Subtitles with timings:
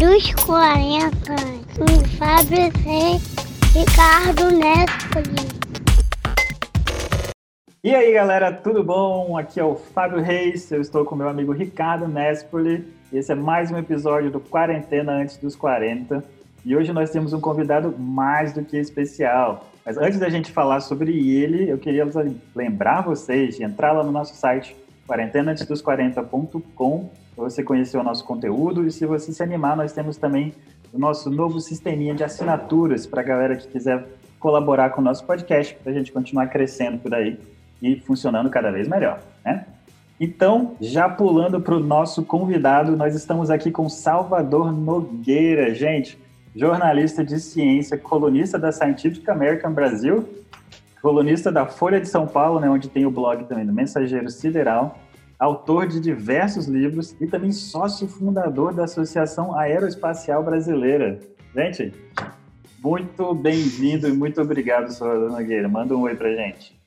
[0.00, 1.12] dos 40,
[1.76, 3.20] com Fábio C.
[3.78, 5.46] Ricardo Nespoli.
[7.84, 9.36] E aí galera, tudo bom?
[9.36, 12.90] Aqui é o Fábio Reis, eu estou com meu amigo Ricardo Nespoli.
[13.12, 16.24] Esse é mais um episódio do Quarentena Antes dos 40.
[16.64, 19.68] E hoje nós temos um convidado mais do que especial.
[19.84, 22.08] Mas antes da gente falar sobre ele, eu queria
[22.56, 24.74] lembrar vocês de entrar lá no nosso site
[25.06, 30.52] quarentenaantesdos40.com para você conhecer o nosso conteúdo e se você se animar, nós temos também
[30.92, 34.06] o nosso novo sisteminha de assinaturas para a galera que quiser
[34.38, 37.38] colaborar com o nosso podcast, para a gente continuar crescendo por aí
[37.82, 39.66] e funcionando cada vez melhor, né?
[40.18, 46.18] Então, já pulando para o nosso convidado, nós estamos aqui com Salvador Nogueira, gente,
[46.54, 50.28] jornalista de ciência, colunista da Scientific American Brasil,
[51.00, 54.98] colunista da Folha de São Paulo, né, onde tem o blog também do Mensageiro Sideral,
[55.40, 61.18] autor de diversos livros e também sócio fundador da Associação Aeroespacial Brasileira.
[61.56, 61.94] Gente,
[62.84, 65.66] muito bem-vindo e muito obrigado, Salvador Nogueira.
[65.66, 66.78] Manda um oi pra gente.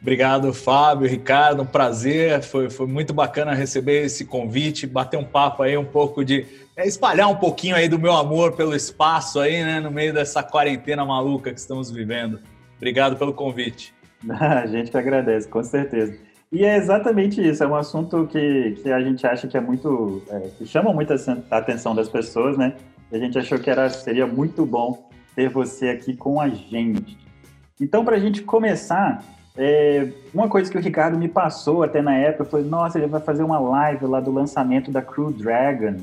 [0.00, 2.42] Obrigado, Fábio, Ricardo, um prazer.
[2.42, 6.46] Foi, foi muito bacana receber esse convite, bater um papo aí, um pouco de.
[6.76, 10.42] É, espalhar um pouquinho aí do meu amor pelo espaço aí, né, no meio dessa
[10.42, 12.40] quarentena maluca que estamos vivendo.
[12.76, 13.94] Obrigado pelo convite.
[14.28, 16.18] A gente que agradece, com certeza.
[16.54, 20.22] E é exatamente isso, é um assunto que, que a gente acha que é muito.
[20.30, 22.76] É, que chama muito a atenção das pessoas, né?
[23.10, 27.18] E a gente achou que era, seria muito bom ter você aqui com a gente.
[27.80, 29.24] Então, para a gente começar,
[29.56, 33.20] é, uma coisa que o Ricardo me passou até na época foi: nossa, ele vai
[33.20, 35.96] fazer uma live lá do lançamento da Crew Dragon.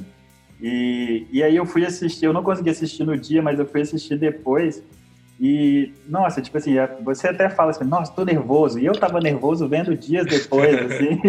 [0.61, 3.79] E, e aí eu fui assistir, eu não consegui assistir no dia, mas eu fui
[3.79, 4.83] assistir depois.
[5.39, 8.77] E, nossa, tipo assim, você até fala assim, nossa, tô nervoso.
[8.77, 11.19] E eu tava nervoso vendo dias depois, assim.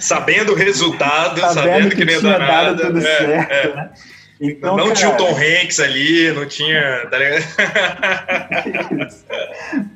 [0.00, 3.76] sabendo o resultado, sabendo, sabendo que, que nem tinha dado tudo é, certo, é.
[3.76, 3.90] né?
[4.40, 4.96] Então, não cara...
[4.96, 7.06] tinha o Tom Hanks ali, não tinha.
[7.08, 7.16] Tá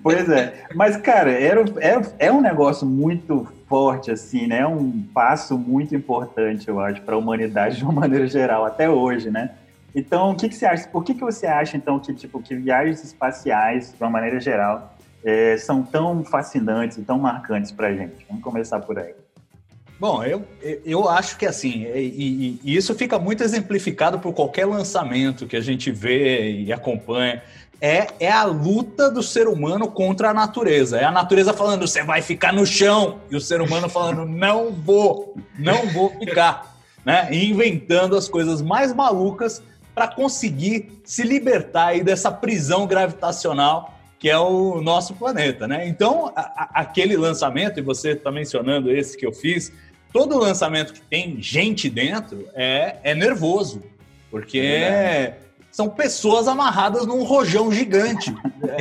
[0.03, 0.55] pois é.
[0.75, 4.61] Mas, cara, era, era, é um negócio muito forte, assim, né?
[4.61, 8.89] É um passo muito importante, eu acho, para a humanidade de uma maneira geral, até
[8.89, 9.51] hoje, né?
[9.99, 10.87] Então, o que, que você acha?
[10.89, 14.95] Por que, que você acha, então, que, tipo, que viagens espaciais, de uma maneira geral,
[15.25, 18.25] é, são tão fascinantes e tão marcantes para a gente?
[18.29, 19.13] Vamos começar por aí.
[19.99, 20.45] Bom, eu,
[20.85, 25.61] eu acho que assim, e, e, isso fica muito exemplificado por qualquer lançamento que a
[25.61, 27.43] gente vê e acompanha.
[27.81, 30.99] É, é a luta do ser humano contra a natureza.
[30.99, 34.71] É a natureza falando, você vai ficar no chão, e o ser humano falando, não
[34.71, 36.77] vou, não vou ficar.
[37.05, 37.29] Né?
[37.33, 39.61] E inventando as coisas mais malucas
[39.99, 45.87] para conseguir se libertar aí dessa prisão gravitacional que é o nosso planeta, né?
[45.87, 49.73] Então, a, a, aquele lançamento, e você está mencionando esse que eu fiz,
[50.13, 53.83] todo lançamento que tem gente dentro é, é nervoso,
[54.31, 55.39] porque é
[55.71, 58.35] são pessoas amarradas num rojão gigante.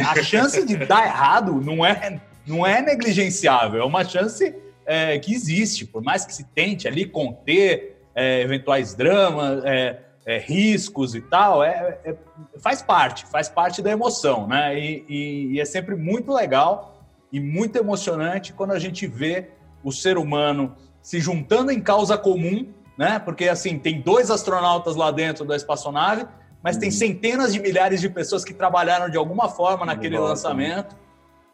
[0.07, 4.55] A chance de dar errado não é, não é negligenciável, é uma chance
[4.85, 10.37] é, que existe, por mais que se tente ali conter é, eventuais dramas, é, é,
[10.37, 12.13] riscos e tal, é, é,
[12.59, 14.77] faz parte, faz parte da emoção, né?
[14.77, 17.01] E, e, e, é sempre muito legal
[17.31, 19.51] e muito emocionante quando a gente vê
[19.81, 22.67] o ser humano se juntando em causa comum,
[22.97, 23.19] né?
[23.19, 26.27] Porque assim tem dois astronautas lá dentro da espaçonave,
[26.61, 26.81] mas uhum.
[26.81, 30.93] tem centenas de milhares de pessoas que trabalharam de alguma forma naquele lançamento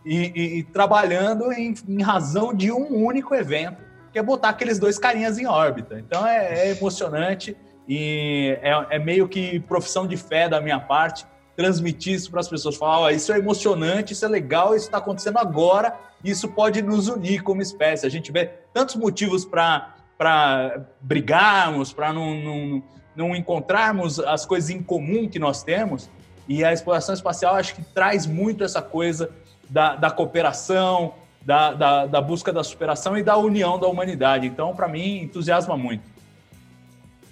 [0.03, 4.97] e, e, trabalhando em, em razão de um único evento, que é botar aqueles dois
[4.97, 5.99] carinhas em órbita.
[5.99, 7.55] Então é, é emocionante.
[7.87, 12.47] E é, é, meio que profissão de fé da minha parte transmitir isso para as
[12.47, 12.75] pessoas.
[12.75, 17.07] Falar, oh, isso é emocionante, isso é legal, isso está acontecendo agora, isso pode nos
[17.07, 18.05] unir como espécie.
[18.05, 22.83] A gente vê tantos motivos para brigarmos, para não, não,
[23.15, 26.09] não encontrarmos as coisas em comum que nós temos.
[26.47, 29.29] E a exploração espacial acho que traz muito essa coisa
[29.69, 34.47] da, da cooperação, da, da, da busca da superação e da união da humanidade.
[34.47, 36.12] Então, para mim, entusiasma muito.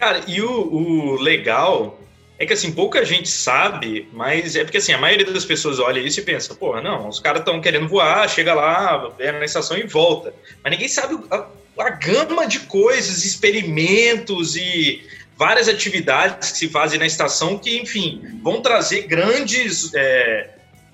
[0.02, 2.02] Cara, e o, o, legal
[2.40, 6.00] é que assim, pouca gente sabe, mas é porque assim, a maioria das pessoas olha
[6.00, 9.78] isso e pensa, porra, não, os caras estão querendo voar, chega lá, é na estação
[9.78, 10.34] e volta.
[10.64, 11.46] Mas ninguém sabe a,
[11.78, 15.08] a gama de coisas, experimentos e
[15.38, 20.50] várias atividades que se fazem na estação que, enfim, vão trazer grandes é,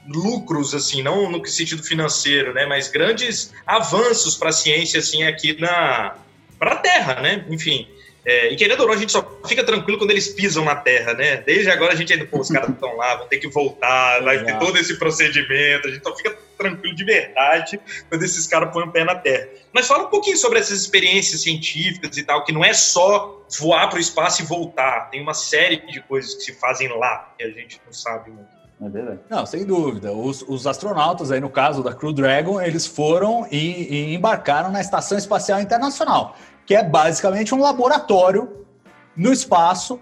[0.06, 5.58] lucros, assim, não no sentido financeiro, né, mas grandes avanços para a ciência, assim, aqui
[5.62, 6.18] na
[6.60, 7.88] para a Terra, né, enfim.
[8.28, 11.14] É, e querendo ou não, a gente só fica tranquilo quando eles pisam na terra,
[11.14, 11.38] né?
[11.38, 14.44] Desde agora a gente ainda, pô, os caras estão lá, vão ter que voltar, vai
[14.44, 17.80] ter todo esse procedimento, a gente só fica tranquilo de verdade
[18.10, 19.48] quando esses caras põem o pé na Terra.
[19.72, 23.88] Mas fala um pouquinho sobre essas experiências científicas e tal, que não é só voar
[23.88, 25.10] para o espaço e voltar.
[25.10, 28.58] Tem uma série de coisas que se fazem lá que a gente não sabe muito.
[28.80, 29.18] É.
[29.28, 30.12] Não, sem dúvida.
[30.12, 34.80] Os, os, astronautas, aí no caso da Crew Dragon, eles foram e, e, embarcaram na
[34.80, 38.66] Estação Espacial Internacional, que é basicamente um laboratório
[39.16, 40.00] no espaço,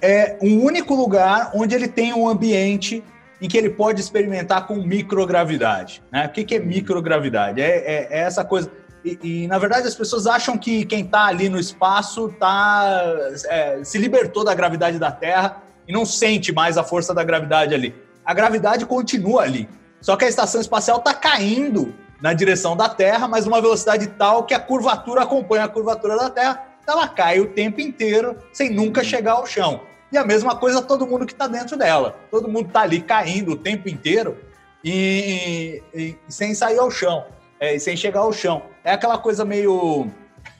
[0.00, 3.02] é um único lugar onde ele tem um ambiente
[3.42, 6.00] em que ele pode experimentar com microgravidade.
[6.12, 6.26] Né?
[6.26, 7.60] O que, que é microgravidade?
[7.60, 8.70] É, é, é essa coisa.
[9.04, 13.02] E, e, na verdade, as pessoas acham que quem está ali no espaço tá,
[13.46, 17.74] é, se libertou da gravidade da Terra e não sente mais a força da gravidade
[17.74, 17.94] ali.
[18.24, 19.68] A gravidade continua ali.
[20.00, 24.44] Só que a estação espacial está caindo na direção da Terra, mas numa velocidade tal
[24.44, 29.02] que a curvatura acompanha a curvatura da Terra, ela cai o tempo inteiro sem nunca
[29.02, 29.82] chegar ao chão.
[30.12, 32.16] E a mesma coisa todo mundo que está dentro dela.
[32.30, 34.36] Todo mundo está ali caindo o tempo inteiro
[34.84, 37.24] e, e, e sem sair ao chão,
[37.60, 38.62] é, sem chegar ao chão.
[38.82, 40.10] É aquela coisa meio.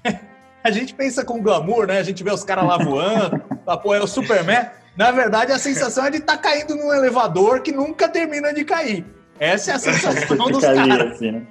[0.63, 1.99] a gente pensa com glamour, né?
[1.99, 3.43] A gente vê os caras lá voando,
[3.83, 4.71] pô, é o Superman.
[4.97, 8.65] Na verdade, a sensação é de estar tá caindo num elevador que nunca termina de
[8.65, 9.05] cair.
[9.41, 11.13] Essa é a sensação dos caras.
[11.13, 11.47] Assim, né?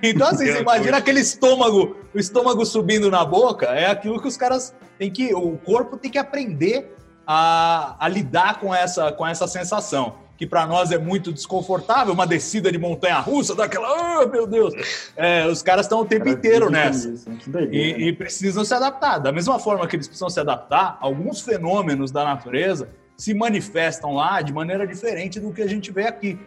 [0.00, 4.36] Então, assim, você imagina aquele estômago, o estômago subindo na boca, é aquilo que os
[4.36, 5.34] caras têm que.
[5.34, 6.94] O corpo tem que aprender
[7.26, 10.22] a, a lidar com essa, com essa sensação.
[10.38, 14.74] Que para nós é muito desconfortável, uma descida de montanha russa, daquela, oh, meu Deus!
[15.16, 17.10] É, os caras estão o tempo cara, inteiro nessa.
[17.10, 17.28] Isso,
[17.70, 19.18] e, e precisam se adaptar.
[19.18, 24.42] Da mesma forma que eles precisam se adaptar, alguns fenômenos da natureza se manifestam lá
[24.42, 26.38] de maneira diferente do que a gente vê aqui.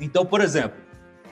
[0.00, 0.78] Então, por exemplo,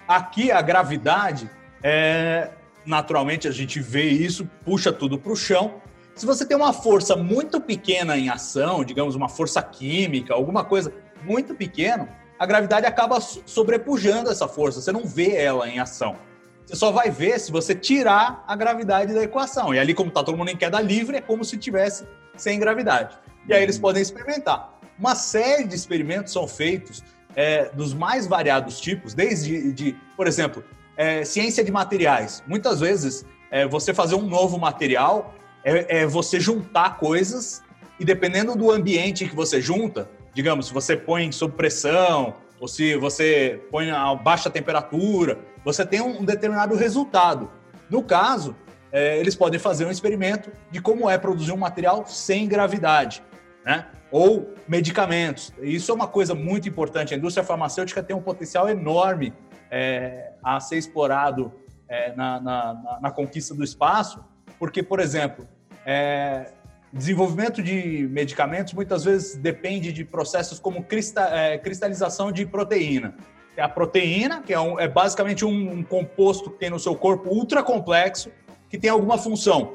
[0.06, 1.50] aqui a gravidade,
[1.82, 2.50] é,
[2.84, 5.80] naturalmente a gente vê isso, puxa tudo para o chão.
[6.14, 10.92] Se você tem uma força muito pequena em ação, digamos uma força química, alguma coisa
[11.22, 12.08] muito pequena,
[12.38, 14.80] a gravidade acaba sobrepujando essa força.
[14.80, 16.16] Você não vê ela em ação.
[16.64, 19.74] Você só vai ver se você tirar a gravidade da equação.
[19.74, 23.16] E ali, como está todo mundo em queda livre, é como se tivesse sem gravidade.
[23.48, 24.78] E aí eles podem experimentar.
[24.98, 27.04] Uma série de experimentos são feitos
[27.36, 30.64] é, dos mais variados tipos, desde, de, por exemplo,
[30.96, 32.42] é, ciência de materiais.
[32.46, 37.62] Muitas vezes, é, você fazer um novo material é, é, você juntar coisas
[38.00, 42.96] e dependendo do ambiente que você junta, digamos, se você põe sob pressão ou se
[42.96, 47.50] você põe a baixa temperatura, você tem um determinado resultado.
[47.90, 48.56] No caso,
[48.92, 53.22] é, eles podem fazer um experimento de como é produzir um material sem gravidade,
[53.66, 53.86] né?
[54.12, 55.52] Ou medicamentos.
[55.60, 57.12] Isso é uma coisa muito importante.
[57.12, 59.34] A indústria farmacêutica tem um potencial enorme
[59.68, 61.52] é, a ser explorado
[61.88, 64.24] é, na, na, na, conquista do espaço,
[64.56, 65.48] porque, por exemplo,
[65.84, 66.52] é,
[66.92, 70.86] desenvolvimento de medicamentos muitas vezes depende de processos como
[71.32, 73.16] é, cristalização de proteína.
[73.56, 76.94] É a proteína, que é, um, é basicamente um, um composto que tem no seu
[76.94, 78.30] corpo ultra complexo,
[78.70, 79.74] que tem alguma função.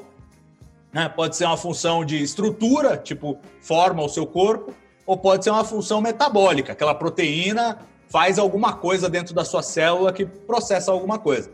[0.92, 1.08] Né?
[1.08, 4.74] Pode ser uma função de estrutura, tipo, forma o seu corpo,
[5.06, 7.78] ou pode ser uma função metabólica, aquela proteína
[8.08, 11.50] faz alguma coisa dentro da sua célula que processa alguma coisa.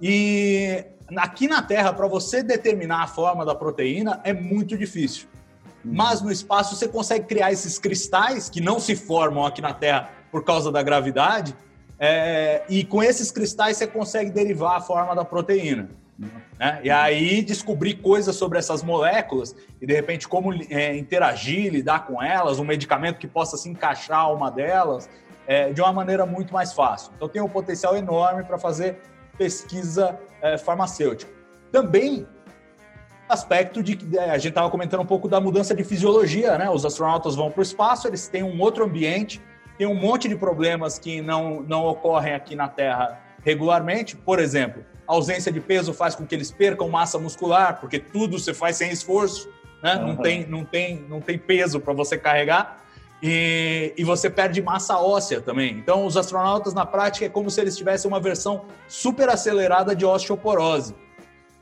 [0.00, 0.82] E
[1.14, 5.28] aqui na Terra, para você determinar a forma da proteína, é muito difícil.
[5.84, 5.92] Uhum.
[5.94, 10.10] Mas no espaço você consegue criar esses cristais que não se formam aqui na Terra
[10.32, 11.54] por causa da gravidade,
[11.98, 15.90] é, e com esses cristais você consegue derivar a forma da proteína.
[16.58, 16.80] Né?
[16.84, 22.22] E aí descobrir coisas sobre essas moléculas e de repente como é, interagir, lidar com
[22.22, 25.08] elas, um medicamento que possa se encaixar uma delas
[25.46, 27.12] é, de uma maneira muito mais fácil.
[27.16, 28.98] Então tem um potencial enorme para fazer
[29.38, 31.32] pesquisa é, farmacêutica.
[31.72, 32.26] Também
[33.28, 36.68] aspecto de que é, a gente estava comentando um pouco da mudança de fisiologia, né?
[36.68, 39.40] Os astronautas vão para o espaço, eles têm um outro ambiente,
[39.78, 44.16] tem um monte de problemas que não, não ocorrem aqui na Terra regularmente.
[44.16, 48.38] Por exemplo, a ausência de peso faz com que eles percam massa muscular, porque tudo
[48.38, 49.48] você faz sem esforço,
[49.82, 49.96] né?
[49.96, 50.06] Uhum.
[50.06, 52.78] Não, tem, não, tem, não tem peso para você carregar.
[53.20, 55.72] E, e, você perde massa óssea também.
[55.72, 60.06] Então, os astronautas, na prática, é como se eles tivessem uma versão super acelerada de
[60.06, 60.94] osteoporose.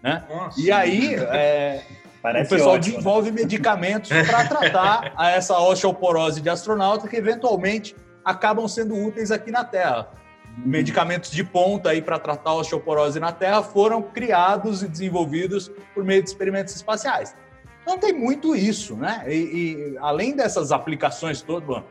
[0.02, 0.22] Né?
[0.56, 1.82] e aí, é,
[2.22, 3.40] o pessoal ótimo, desenvolve né?
[3.40, 10.10] medicamentos para tratar essa osteoporose de astronauta que, eventualmente, acabam sendo úteis aqui na Terra
[10.64, 16.04] medicamentos de ponta aí para tratar a osteoporose na Terra foram criados e desenvolvidos por
[16.04, 17.34] meio de experimentos espaciais.
[17.82, 19.24] Então tem muito isso, né?
[19.26, 21.82] E, e além dessas aplicações todas,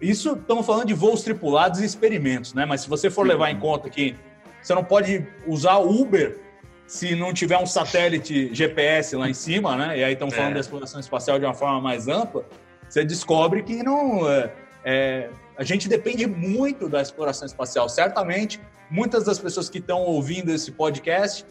[0.00, 2.64] isso estamos falando de voos tripulados e experimentos, né?
[2.64, 4.16] Mas se você for levar em conta que
[4.60, 6.38] você não pode usar Uber
[6.86, 9.98] se não tiver um satélite GPS lá em cima, né?
[9.98, 10.54] E aí estamos falando é.
[10.54, 12.44] da exploração espacial de uma forma mais ampla,
[12.88, 14.50] você descobre que não é,
[14.84, 15.30] é
[15.60, 17.86] a gente depende muito da exploração espacial.
[17.86, 18.58] Certamente,
[18.90, 21.44] muitas das pessoas que estão ouvindo esse podcast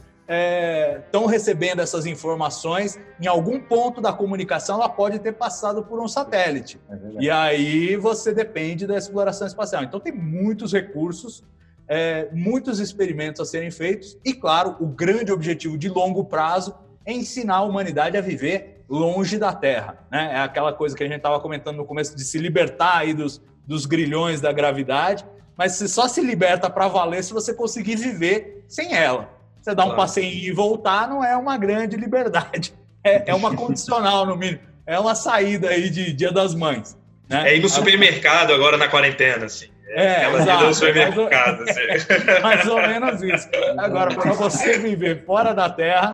[0.97, 6.01] estão é, recebendo essas informações, em algum ponto da comunicação ela pode ter passado por
[6.01, 6.81] um satélite.
[6.89, 9.83] É e aí você depende da exploração espacial.
[9.83, 11.43] Então tem muitos recursos,
[11.87, 16.73] é, muitos experimentos a serem feitos, e claro, o grande objetivo de longo prazo
[17.05, 19.99] é ensinar a humanidade a viver longe da Terra.
[20.11, 20.31] Né?
[20.33, 23.39] É aquela coisa que a gente estava comentando no começo de se libertar aí dos,
[23.69, 25.23] dos grilhões da gravidade,
[25.55, 29.29] mas você só se liberta para valer se você conseguir viver sem ela.
[29.61, 32.73] Você dar um passeio e voltar não é uma grande liberdade.
[33.01, 34.59] É, é uma condicional, no mínimo.
[34.85, 36.97] É uma saída aí de Dia das Mães.
[37.29, 37.51] Né?
[37.51, 39.67] É ir no supermercado agora na quarentena, assim.
[39.87, 40.65] É, é exato.
[40.65, 42.25] No supermercado, mais, assim.
[42.43, 43.47] mais ou menos isso.
[43.77, 46.13] Agora, para você viver fora da Terra,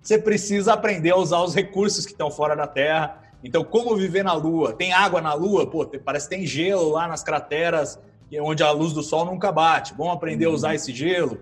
[0.00, 3.21] você precisa aprender a usar os recursos que estão fora da Terra.
[3.44, 4.72] Então, como viver na Lua?
[4.72, 5.66] Tem água na Lua?
[5.66, 7.98] Pô, parece que tem gelo lá nas crateras
[8.40, 9.94] onde a luz do Sol nunca bate.
[9.96, 10.74] Vamos aprender a usar uhum.
[10.74, 11.38] esse gelo?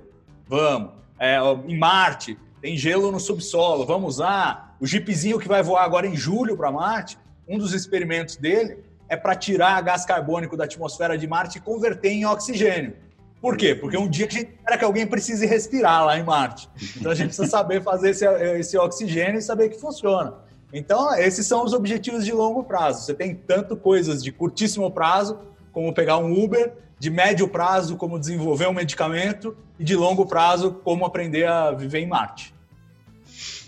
[0.49, 0.93] Vamos.
[1.19, 1.39] É,
[1.69, 4.77] em Marte, tem gelo no subsolo, vamos usar.
[4.81, 8.79] O jeepzinho que vai voar agora em julho para Marte, um dos experimentos dele
[9.09, 12.95] é para tirar gás carbônico da atmosfera de Marte e converter em oxigênio.
[13.41, 13.75] Por quê?
[13.75, 16.69] Porque um dia a gente espera que alguém precise respirar lá em Marte.
[16.97, 18.27] Então a gente precisa saber fazer esse,
[18.59, 20.35] esse oxigênio e saber que funciona.
[20.73, 23.05] Então, esses são os objetivos de longo prazo.
[23.05, 25.39] Você tem tanto coisas de curtíssimo prazo,
[25.73, 30.73] como pegar um Uber, de médio prazo, como desenvolver um medicamento, e de longo prazo,
[30.85, 32.55] como aprender a viver em Marte.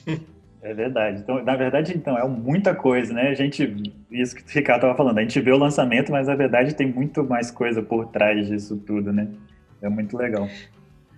[0.64, 1.20] É verdade.
[1.20, 3.30] Então, na verdade, então, é muita coisa, né?
[3.30, 6.36] A gente, isso que o Ricardo estava falando, a gente vê o lançamento, mas na
[6.36, 9.26] verdade tem muito mais coisa por trás disso tudo, né?
[9.82, 10.48] É muito legal.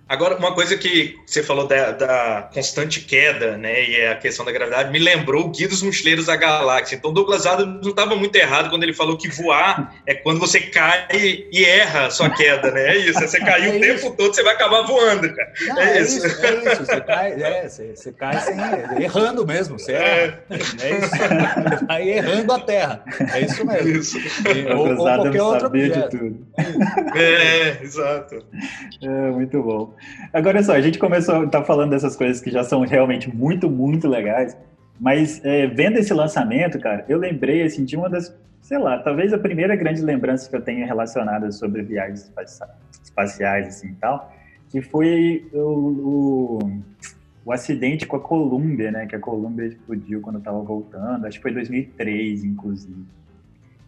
[0.06, 4.44] Agora, uma coisa que você falou da, da, constante queda, né, e é a questão
[4.44, 6.96] da gravidade, me lembrou o Guia dos Mochileiros da Galáxia.
[6.96, 10.60] Então, Douglas Adams não estava muito errado quando ele falou que voar é quando você
[10.60, 11.06] cai
[11.50, 12.94] e erra a sua queda, né?
[12.94, 15.52] É isso, você caiu é o tempo todo, você vai acabar voando, cara.
[15.68, 16.26] Não, é, é, isso.
[16.26, 16.44] isso.
[16.44, 18.56] é isso, você cai, é, você, você cai sem,
[19.02, 20.44] errando mesmo, você erra.
[20.50, 23.88] É, é isso, você vai errando a Terra, é isso mesmo.
[23.88, 24.18] Isso.
[24.18, 26.10] E, ou, ou qualquer outro objeto.
[26.10, 26.46] De tudo.
[27.16, 28.44] É, exato.
[29.02, 29.93] É, muito bom.
[30.32, 33.34] Agora só, a gente começou a estar tá falando dessas coisas que já são realmente
[33.34, 34.56] muito, muito legais,
[35.00, 39.32] mas é, vendo esse lançamento, cara, eu lembrei assim, de uma das, sei lá, talvez
[39.32, 42.30] a primeira grande lembrança que eu tenho relacionada sobre viagens
[43.02, 44.32] espaciais assim, e tal,
[44.70, 46.82] que foi o, o,
[47.44, 49.06] o acidente com a Columbia, né?
[49.06, 53.04] Que a Columbia explodiu quando estava voltando, acho que foi 2003, inclusive.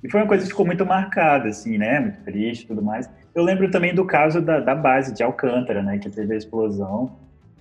[0.02, 1.98] E foi uma coisa que ficou muito marcada, assim, né?
[1.98, 3.10] Muito triste e tudo mais.
[3.36, 5.98] Eu lembro também do caso da, da base de Alcântara, né?
[5.98, 7.12] Que teve a explosão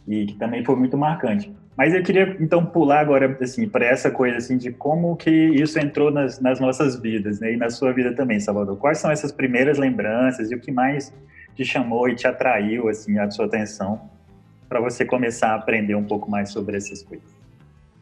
[0.07, 1.53] e que também foi muito marcante.
[1.77, 5.77] Mas eu queria, então, pular agora, assim, para essa coisa, assim, de como que isso
[5.77, 7.53] entrou nas, nas nossas vidas, né?
[7.53, 8.77] E na sua vida também, Salvador.
[8.77, 11.13] Quais são essas primeiras lembranças e o que mais
[11.53, 13.99] te chamou e te atraiu, assim, a sua atenção
[14.69, 17.27] para você começar a aprender um pouco mais sobre essas coisas?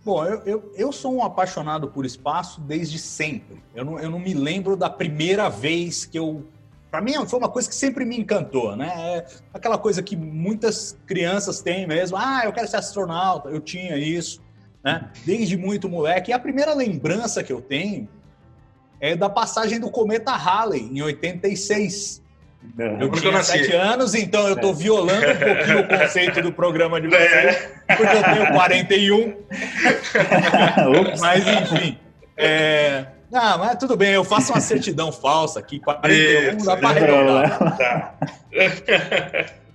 [0.05, 3.63] Bom, eu, eu, eu, sou um apaixonado por espaço desde sempre.
[3.73, 6.45] Eu não, eu não me lembro da primeira vez que eu.
[6.93, 8.93] Para mim, foi uma coisa que sempre me encantou, né?
[8.95, 12.15] É aquela coisa que muitas crianças têm mesmo.
[12.15, 13.49] Ah, eu quero ser astronauta.
[13.49, 14.43] Eu tinha isso,
[14.85, 15.09] né?
[15.25, 16.29] Desde muito moleque.
[16.29, 18.07] E a primeira lembrança que eu tenho
[19.01, 22.21] é da passagem do cometa Halley, em 86.
[22.77, 24.75] Eu tinha sete anos, então eu estou é.
[24.75, 27.55] violando um pouquinho o conceito do programa de vocês,
[27.87, 27.95] é.
[27.95, 29.35] porque eu tenho 41.
[31.19, 31.97] mas, enfim.
[32.37, 33.07] É...
[33.33, 37.77] Não, mas tudo bem, eu faço uma certidão falsa aqui, 41 Isso, dá para arredondar.
[37.77, 38.15] Tá.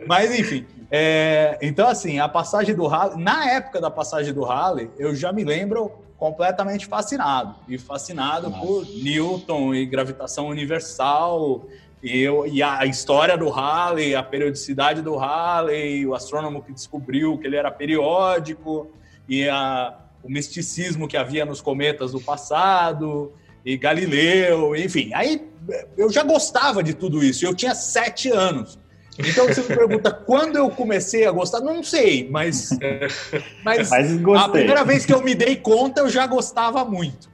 [0.06, 0.64] Mas, enfim.
[0.88, 1.58] É...
[1.60, 5.42] Então, assim, a passagem do Halley, na época da passagem do Halley, eu já me
[5.42, 7.56] lembro completamente fascinado.
[7.68, 8.64] E fascinado Nossa.
[8.64, 11.66] por Newton e gravitação universal
[12.00, 17.36] e, eu, e a história do Halley, a periodicidade do Halley, o astrônomo que descobriu
[17.36, 18.88] que ele era periódico,
[19.28, 23.32] e a, o misticismo que havia nos cometas do passado,
[23.68, 25.10] e Galileu, enfim.
[25.12, 25.46] Aí
[25.94, 28.78] eu já gostava de tudo isso, eu tinha sete anos.
[29.18, 32.70] Então você me pergunta quando eu comecei a gostar, não sei, mas,
[33.62, 37.28] mas, mas a primeira vez que eu me dei conta eu já gostava muito.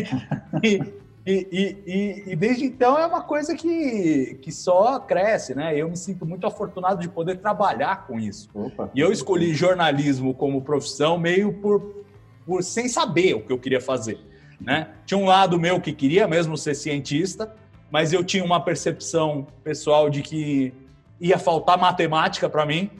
[0.64, 0.80] e,
[1.26, 5.76] e, e, e, desde então é uma coisa que, que só cresce, né?
[5.76, 8.48] Eu me sinto muito afortunado de poder trabalhar com isso.
[8.54, 12.04] Opa, e eu escolhi jornalismo como profissão meio por,
[12.46, 14.18] por sem saber o que eu queria fazer,
[14.60, 14.88] né?
[15.06, 17.54] Tinha um lado meu que queria mesmo ser cientista,
[17.90, 20.72] mas eu tinha uma percepção pessoal de que
[21.20, 22.90] ia faltar matemática para mim.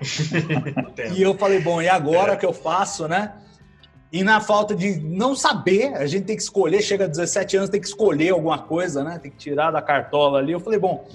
[1.14, 2.36] e eu falei, bom, e agora é.
[2.36, 3.34] que eu faço, né?
[4.12, 7.70] e na falta de não saber, a gente tem que escolher, chega a 17 anos,
[7.70, 9.18] tem que escolher alguma coisa, né?
[9.22, 10.52] Tem que tirar da cartola ali.
[10.52, 11.06] Eu falei, bom,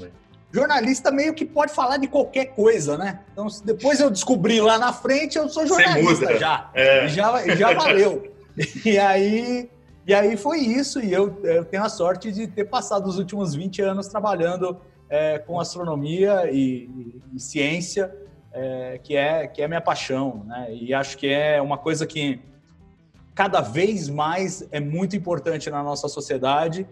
[0.51, 3.19] jornalista meio que pode falar de qualquer coisa, né?
[3.33, 6.69] Então, depois eu descobri lá na frente, eu sou jornalista já.
[6.73, 7.07] É.
[7.09, 8.33] Já, já valeu.
[8.85, 9.69] e aí,
[10.07, 13.55] e aí foi isso, e eu, eu, tenho a sorte de ter passado os últimos
[13.55, 18.13] 20 anos trabalhando é, com astronomia e, e, e ciência,
[18.51, 20.67] é, que, é, que é minha paixão, né?
[20.73, 22.39] E acho que é uma coisa que
[23.33, 26.87] cada vez mais é muito importante na nossa sociedade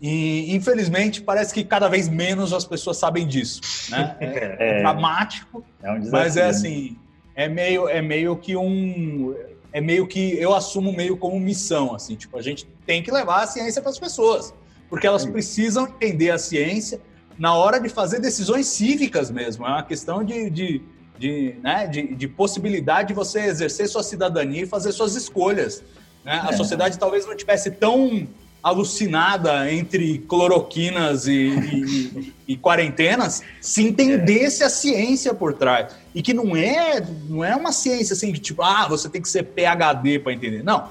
[0.00, 3.60] e, infelizmente, parece que cada vez menos as pessoas sabem disso,
[3.90, 4.16] né?
[4.20, 6.48] É, é dramático, é um mas é né?
[6.48, 6.96] assim,
[7.34, 9.34] é meio, é meio que um...
[9.72, 13.42] É meio que eu assumo meio como missão, assim, tipo, a gente tem que levar
[13.42, 14.54] a ciência para as pessoas,
[14.88, 17.00] porque elas precisam entender a ciência
[17.38, 20.82] na hora de fazer decisões cívicas mesmo, é uma questão de, de
[21.18, 25.82] de, né, de, de, possibilidade de você exercer sua cidadania e fazer suas escolhas.
[26.24, 26.40] Né?
[26.44, 26.56] A é.
[26.56, 28.26] sociedade talvez não tivesse tão
[28.62, 35.94] alucinada entre cloroquinas e, e, e, quarentenas se entendesse a ciência por trás.
[36.14, 39.28] E que não é, não é uma ciência assim que tipo, ah, você tem que
[39.28, 40.62] ser PhD para entender.
[40.62, 40.88] Não.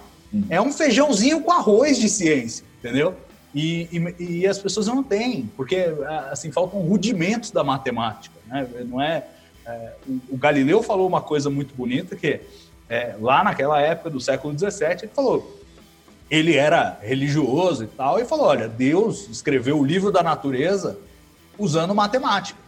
[0.50, 3.16] É um feijãozinho com arroz de ciência, entendeu?
[3.54, 5.86] E, e, e, as pessoas não têm, porque
[6.32, 8.36] assim faltam rudimentos da matemática.
[8.48, 8.68] Né?
[8.86, 9.24] Não é
[9.68, 9.92] é,
[10.30, 12.40] o, Galileu falou uma coisa muito bonita que
[12.90, 15.60] é, lá naquela época do século XVII ele falou
[16.30, 20.98] ele era religioso e tal e falou olha Deus escreveu o livro da natureza
[21.58, 22.60] usando matemática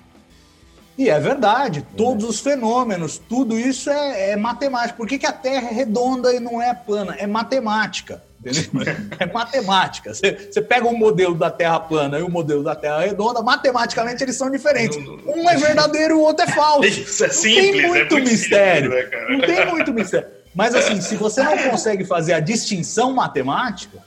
[0.97, 5.33] e é verdade todos os fenômenos tudo isso é, é matemática por que, que a
[5.33, 8.63] Terra é redonda e não é plana é matemática Entendeu?
[9.19, 10.13] É matemática.
[10.13, 13.41] Você, você pega um modelo da Terra plana e o um modelo da Terra redonda,
[13.41, 14.97] matematicamente eles são diferentes.
[14.97, 16.87] Um é verdadeiro, o outro é falso.
[16.87, 18.91] Isso é simples, não tem muito, é muito mistério.
[18.91, 20.27] Simples, né, não tem muito mistério.
[20.53, 24.03] Mas assim, se você não consegue fazer a distinção matemática,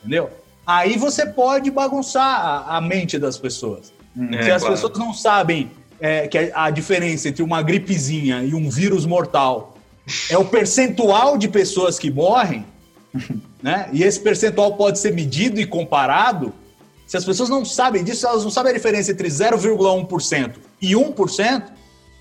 [0.00, 0.30] entendeu?
[0.66, 3.92] Aí você pode bagunçar a, a mente das pessoas.
[4.16, 4.74] Hum, se as claro.
[4.74, 9.76] pessoas não sabem é, que a, a diferença entre uma gripezinha e um vírus mortal
[10.30, 12.64] é o percentual de pessoas que morrem,
[13.62, 13.88] né?
[13.92, 16.52] E esse percentual pode ser medido e comparado.
[17.06, 21.62] Se as pessoas não sabem disso, elas não sabem a diferença entre 0,1% e 1%,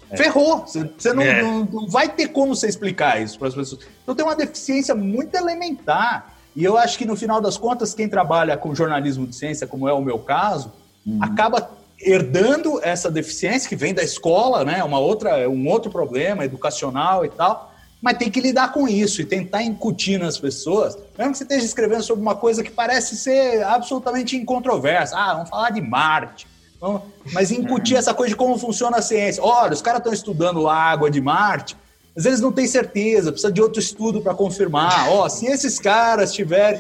[0.10, 0.18] é.
[0.18, 0.66] ferrou.
[0.66, 1.42] Você não, é.
[1.42, 3.82] não, não, vai ter como você explicar isso para as pessoas.
[4.04, 6.34] Então tem uma deficiência muito elementar.
[6.56, 9.90] E eu acho que no final das contas, quem trabalha com jornalismo de ciência, como
[9.90, 10.72] é o meu caso,
[11.06, 11.20] uhum.
[11.22, 14.84] acaba herdando essa deficiência que vem da escola, né?
[14.84, 19.26] Uma outra, um outro problema educacional e tal mas tem que lidar com isso e
[19.26, 23.64] tentar incutir nas pessoas, mesmo que você esteja escrevendo sobre uma coisa que parece ser
[23.64, 25.18] absolutamente incontroversa.
[25.18, 26.48] Ah, vamos falar de Marte.
[27.32, 29.44] Mas incutir essa coisa de como funciona a ciência.
[29.44, 31.76] Olha, os caras estão estudando a água de Marte,
[32.16, 35.10] às vezes não tem certeza, precisa de outro estudo para confirmar.
[35.10, 36.80] Ó, se esses caras tiverem.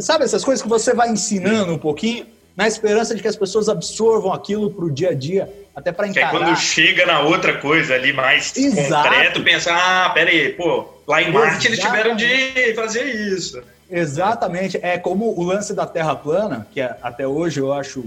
[0.00, 3.68] Sabe essas coisas que você vai ensinando um pouquinho, na esperança de que as pessoas
[3.68, 6.30] absorvam aquilo para o dia a dia, até para encarar.
[6.30, 9.08] Que é quando chega na outra coisa ali mais Exato.
[9.08, 13.62] concreto, pensa, ah, pera aí, pô, lá em Marte eles tiveram de fazer isso.
[13.88, 18.04] Exatamente, é como o lance da Terra plana, que é, até hoje eu acho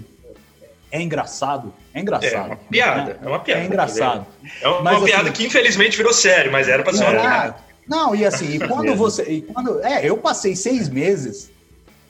[0.91, 1.73] é engraçado.
[1.93, 2.33] É engraçado.
[2.33, 3.13] É uma piada.
[3.13, 3.19] Né?
[3.23, 3.61] É uma piada.
[3.61, 4.27] É engraçado.
[4.61, 7.55] É uma, mas, piada assim, que infelizmente virou sério, mas era para ser uma piada.
[7.87, 9.23] Não, e assim, e quando você.
[9.23, 11.51] E quando, é, eu passei seis meses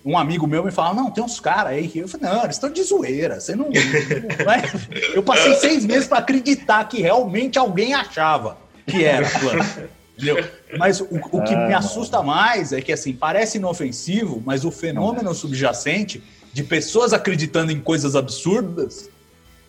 [0.04, 2.56] um amigo meu me falava, não, tem uns caras aí que eu falei, não, eles
[2.56, 4.62] estão de zoeira, você não, não vai.
[5.14, 9.90] Eu passei seis meses para acreditar que realmente alguém achava que era plano.
[10.18, 10.44] Entendeu?
[10.78, 11.78] Mas o, o que me ah.
[11.78, 17.80] assusta mais é que assim, parece inofensivo, mas o fenômeno subjacente de pessoas acreditando em
[17.80, 19.10] coisas absurdas,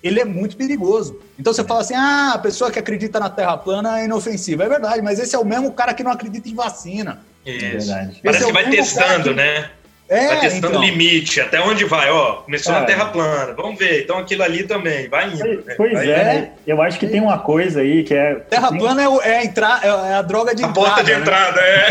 [0.02, 1.20] ele é muito perigoso.
[1.38, 4.64] Então você fala assim: ah, a pessoa que acredita na Terra plana é inofensiva.
[4.64, 7.20] É verdade, mas esse é o mesmo cara que não acredita em vacina.
[7.44, 7.92] Isso.
[7.92, 9.34] É Parece é que vai testando, que...
[9.34, 9.70] né?
[10.10, 10.82] É, vai testando então.
[10.82, 15.08] limite, até onde vai, ó, começou na Terra plana, vamos ver, então aquilo ali também,
[15.08, 15.64] vai indo.
[15.64, 15.74] Né?
[15.76, 16.48] Pois vai é, indo.
[16.66, 18.34] eu acho que tem uma coisa aí que é...
[18.34, 20.88] Terra plana é, é, entrar, é a droga de a entrada.
[20.88, 21.20] A porta de né?
[21.20, 21.86] entrada, é.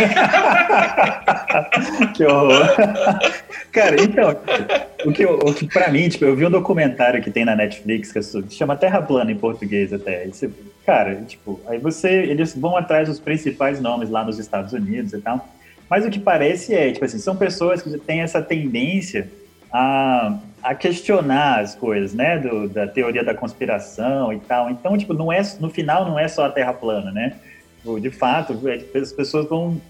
[2.14, 2.76] que horror.
[3.72, 4.36] Cara, então,
[5.06, 8.12] o que, o que pra mim, tipo, eu vi um documentário que tem na Netflix
[8.12, 8.22] que
[8.54, 10.50] chama Terra Plana em português até, você,
[10.86, 15.22] cara, tipo, aí você, eles vão atrás dos principais nomes lá nos Estados Unidos e
[15.22, 15.48] tal,
[15.90, 19.30] mas o que parece é, tipo assim, são pessoas que têm essa tendência
[19.72, 24.70] a, a questionar as coisas, né, do, da teoria da conspiração e tal.
[24.70, 27.38] Então, tipo, não é, no final não é só a Terra plana, né?
[28.02, 29.82] De fato, é, as pessoas vão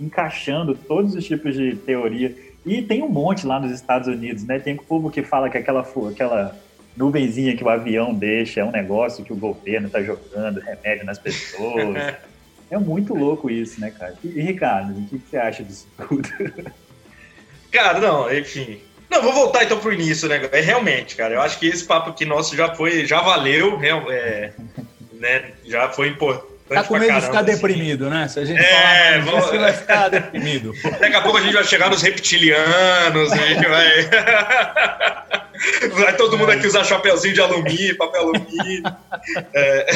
[0.00, 2.34] encaixando todos os tipos de teoria.
[2.66, 4.58] E tem um monte lá nos Estados Unidos, né?
[4.58, 6.56] Tem o povo que fala que aquela, aquela
[6.96, 11.18] nuvenzinha que o avião deixa é um negócio que o governo está jogando remédio nas
[11.18, 11.96] pessoas.
[12.70, 14.14] É muito louco isso, né, cara?
[14.22, 16.28] E, Ricardo, o que, você acha disso tudo?
[17.70, 18.80] Cara, não, enfim.
[19.10, 20.48] Não, vou voltar então pro início, né?
[20.52, 21.34] É realmente, cara.
[21.34, 23.78] Eu acho que esse papo aqui nosso já foi, já valeu,
[24.10, 24.52] é,
[25.12, 25.52] né?
[25.64, 26.57] Já foi importante.
[26.68, 27.52] Tá com medo de ficar assim.
[27.52, 28.28] deprimido, né?
[28.28, 29.40] Se a gente é, falar, vou...
[29.40, 30.74] você vai ficar deprimido.
[31.00, 33.88] Daqui a pouco a gente vai chegar nos reptilianos, a gente vai.
[35.90, 38.84] Vai todo mundo aqui usar chapeuzinho de alumínio, papel alumínio.
[39.52, 39.86] É...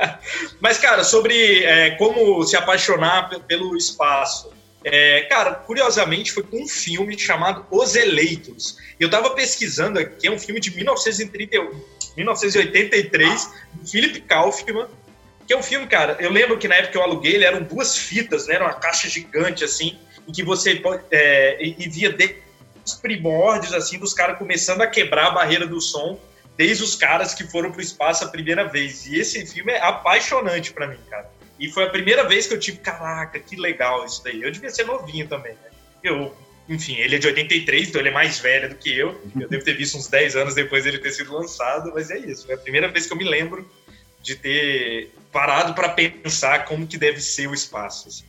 [0.60, 4.50] Mas, cara, sobre é, como se apaixonar pelo espaço.
[4.82, 8.78] É, cara, curiosamente foi com um filme chamado Os Eleitos.
[8.98, 11.70] Eu tava pesquisando aqui, é um filme de 1931,
[12.16, 14.88] 1983, do Philip Kaufman,
[15.50, 17.60] que é um filme, cara, eu lembro que na época que eu aluguei, ele eram
[17.64, 18.54] duas fitas, né?
[18.54, 22.16] Era uma caixa gigante, assim, em que você é, e via
[22.86, 26.20] os primórdios, assim, dos caras começando a quebrar a barreira do som,
[26.56, 29.06] desde os caras que foram pro espaço a primeira vez.
[29.06, 31.28] E esse filme é apaixonante para mim, cara.
[31.58, 34.40] E foi a primeira vez que eu tive, caraca, que legal isso daí.
[34.40, 35.70] Eu devia ser novinho também, né?
[36.00, 36.32] Eu,
[36.68, 39.20] enfim, ele é de 83, então ele é mais velho do que eu.
[39.36, 42.46] Eu devo ter visto uns 10 anos depois dele ter sido lançado, mas é isso.
[42.46, 43.68] Foi a primeira vez que eu me lembro
[44.22, 48.08] de ter parado para pensar como que deve ser o espaço.
[48.08, 48.24] Assim.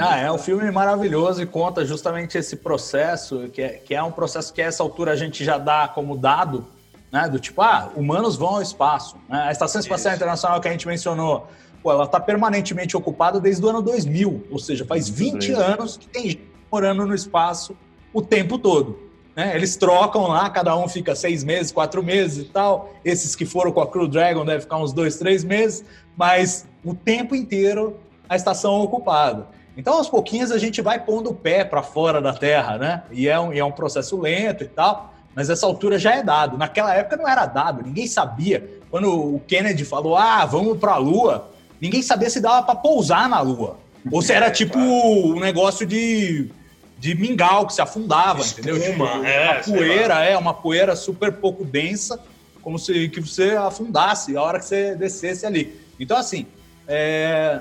[0.00, 4.10] Ah, é um filme maravilhoso e conta justamente esse processo, que é, que é um
[4.10, 6.66] processo que a essa altura a gente já dá como dado,
[7.12, 7.28] né?
[7.28, 9.16] Do tipo, ah, humanos vão ao espaço.
[9.28, 9.40] Né?
[9.40, 10.18] A Estação Espacial Isso.
[10.18, 11.48] Internacional que a gente mencionou,
[11.80, 16.08] pô, ela está permanentemente ocupada desde o ano 2000, ou seja, faz 20 anos que
[16.08, 17.76] tem gente morando no espaço
[18.12, 19.07] o tempo todo.
[19.38, 19.54] Né?
[19.54, 22.92] Eles trocam lá, cada um fica seis meses, quatro meses e tal.
[23.04, 25.84] Esses que foram com a Crew Dragon devem ficar uns dois, três meses,
[26.16, 29.46] mas o tempo inteiro a estação é ocupada.
[29.76, 33.04] Então, aos pouquinhos, a gente vai pondo o pé para fora da Terra, né?
[33.12, 36.22] E é, um, e é um processo lento e tal, mas essa altura já é
[36.24, 36.58] dado.
[36.58, 38.68] Naquela época não era dado, ninguém sabia.
[38.90, 41.48] Quando o Kennedy falou, ah, vamos para a Lua,
[41.80, 43.78] ninguém sabia se dava para pousar na Lua.
[44.10, 46.50] Ou se era tipo um negócio de,
[46.98, 48.92] de mingau que se afundava, Espuma, entendeu?
[48.92, 52.20] Tipo, é, uma poeira, é, uma poeira super pouco densa,
[52.60, 55.80] como se que você afundasse a hora que você descesse ali.
[55.98, 56.46] Então, assim,
[56.86, 57.60] é,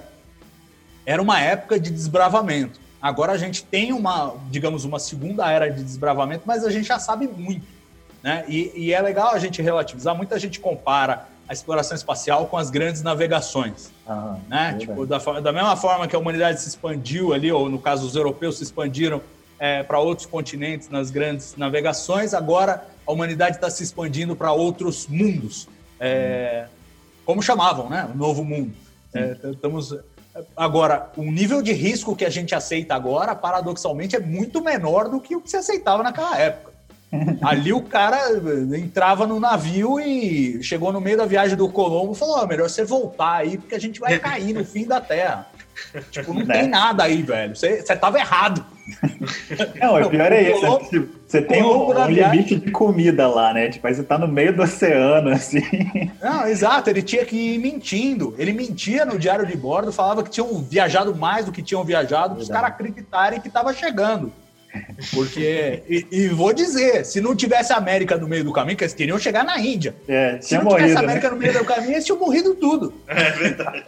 [1.05, 2.79] era uma época de desbravamento.
[2.99, 6.97] Agora a gente tem uma, digamos, uma segunda era de desbravamento, mas a gente já
[6.97, 7.65] sabe muito.
[8.23, 8.43] Né?
[8.47, 10.15] E, e é legal a gente relativizar.
[10.15, 13.91] Muita gente compara a exploração espacial com as grandes navegações.
[14.07, 14.75] Ah, né?
[14.79, 18.15] Tipo, da, da, mesma forma que a humanidade se expandiu ali, ou no caso os
[18.15, 19.21] europeus se expandiram
[19.59, 25.07] é, para outros continentes nas grandes navegações, agora a humanidade está se expandindo para outros
[25.07, 25.67] mundos.
[25.99, 26.71] É, hum.
[27.25, 28.09] Como chamavam, né?
[28.13, 28.73] O novo mundo.
[29.13, 29.93] É, estamos
[30.55, 35.19] Agora, o nível de risco que a gente aceita agora, paradoxalmente, é muito menor do
[35.19, 36.73] que o que se aceitava naquela época.
[37.41, 38.19] Ali o cara
[38.77, 42.69] entrava no navio e chegou no meio da viagem do Colombo e falou: oh, melhor
[42.69, 45.47] você voltar aí, porque a gente vai cair no fim da Terra.
[46.11, 46.61] Tipo, não né?
[46.61, 47.55] tem nada aí, velho.
[47.55, 48.65] Você, você tava errado.
[49.79, 50.79] Não, o pior é isso.
[50.89, 53.69] Tipo, você tem um, um limite de comida lá, né?
[53.69, 55.61] Tipo, aí você tá no meio do oceano, assim.
[56.21, 56.89] Não, exato.
[56.89, 58.33] Ele tinha que ir mentindo.
[58.37, 62.35] Ele mentia no diário de bordo, falava que tinham viajado mais do que tinham viajado,
[62.35, 64.31] para os caras acreditarem que tava chegando.
[65.13, 68.83] Porque, e, e, vou dizer, se não tivesse a América no meio do caminho, que
[68.83, 69.95] eles queriam chegar na Índia.
[70.07, 71.33] É, se não morrido, tivesse a América né?
[71.33, 72.93] no meio do caminho, eles tinham morrido tudo.
[73.07, 73.85] É verdade.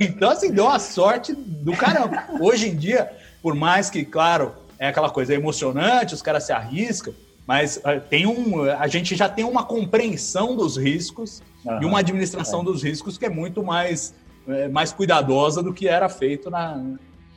[0.00, 2.24] Então, assim, deu uma sorte do caramba.
[2.40, 3.10] Hoje em dia,
[3.42, 7.14] por mais que, claro, é aquela coisa emocionante, os caras se arriscam,
[7.46, 12.00] mas uh, tem um, a gente já tem uma compreensão dos riscos uhum, e uma
[12.00, 12.64] administração é.
[12.64, 14.14] dos riscos que é muito mais,
[14.46, 16.82] é, mais cuidadosa do que era feito na,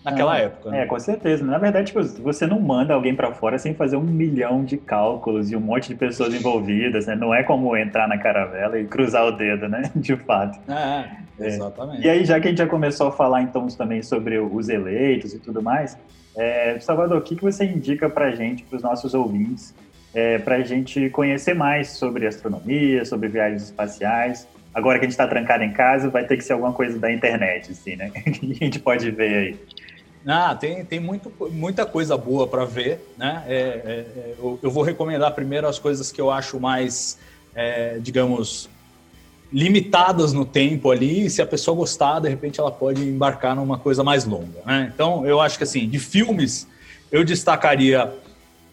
[0.05, 0.69] naquela época.
[0.69, 0.83] Né?
[0.83, 1.43] É, com certeza.
[1.43, 5.51] Na verdade, tipo, você não manda alguém para fora sem fazer um milhão de cálculos
[5.51, 7.15] e um monte de pessoas envolvidas, né?
[7.15, 9.89] Não é como entrar na caravela e cruzar o dedo, né?
[9.95, 10.59] De fato.
[10.71, 11.47] É, é.
[11.47, 12.03] exatamente.
[12.03, 12.05] É.
[12.05, 15.33] E aí, já que a gente já começou a falar então também sobre os eleitos
[15.33, 15.97] e tudo mais,
[16.37, 19.73] é, Salvador, o que, que você indica para a gente, para os nossos ouvintes,
[20.13, 24.47] é, para a gente conhecer mais sobre astronomia, sobre viagens espaciais?
[24.73, 27.11] Agora que a gente está trancado em casa, vai ter que ser alguma coisa da
[27.11, 28.09] internet, assim, né?
[28.13, 29.59] que a gente pode ver aí.
[30.27, 33.43] Ah, tem, tem muito, muita coisa boa para ver, né?
[33.47, 37.19] É, é, é, eu, eu, vou recomendar primeiro as coisas que eu acho mais,
[37.53, 38.67] é, digamos,
[39.53, 41.27] limitadas no tempo ali.
[41.27, 44.91] E se a pessoa gostar, de repente ela pode embarcar numa coisa mais longa, né?
[44.93, 46.67] Então, eu acho que assim, de filmes,
[47.11, 48.11] eu destacaria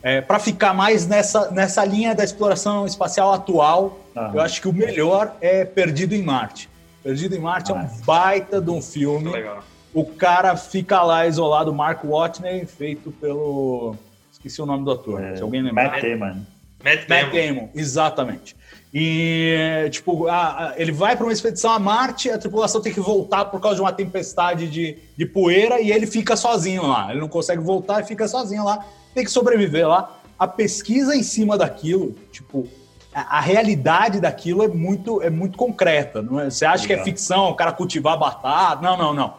[0.02, 4.00] é, para ficar mais nessa, nessa linha da exploração espacial atual.
[4.32, 6.68] Eu acho que o melhor é Perdido em Marte.
[7.02, 9.30] Perdido em Marte ah, é um baita de um filme.
[9.30, 9.62] Legal
[9.94, 13.94] o cara fica lá isolado, Mark Watney, feito pelo.
[14.30, 15.22] Esqueci o nome do ator.
[15.22, 15.90] É, se alguém lembrar.
[15.92, 16.36] Matt Damon.
[16.84, 17.68] Matt Matt Damon.
[17.74, 18.56] Exatamente.
[18.94, 23.00] E, tipo, a- a- ele vai para uma expedição a Marte, a tripulação tem que
[23.00, 27.10] voltar por causa de uma tempestade de, de poeira e ele fica sozinho lá.
[27.10, 30.18] Ele não consegue voltar e fica sozinho lá, tem que sobreviver lá.
[30.38, 32.68] A pesquisa em cima daquilo, tipo,
[33.14, 36.20] a, a realidade daquilo é muito, é muito concreta.
[36.20, 36.50] Não é?
[36.50, 37.04] Você acha que é Legal.
[37.06, 38.82] ficção, o cara cultivar batata?
[38.82, 39.34] Não, não, não.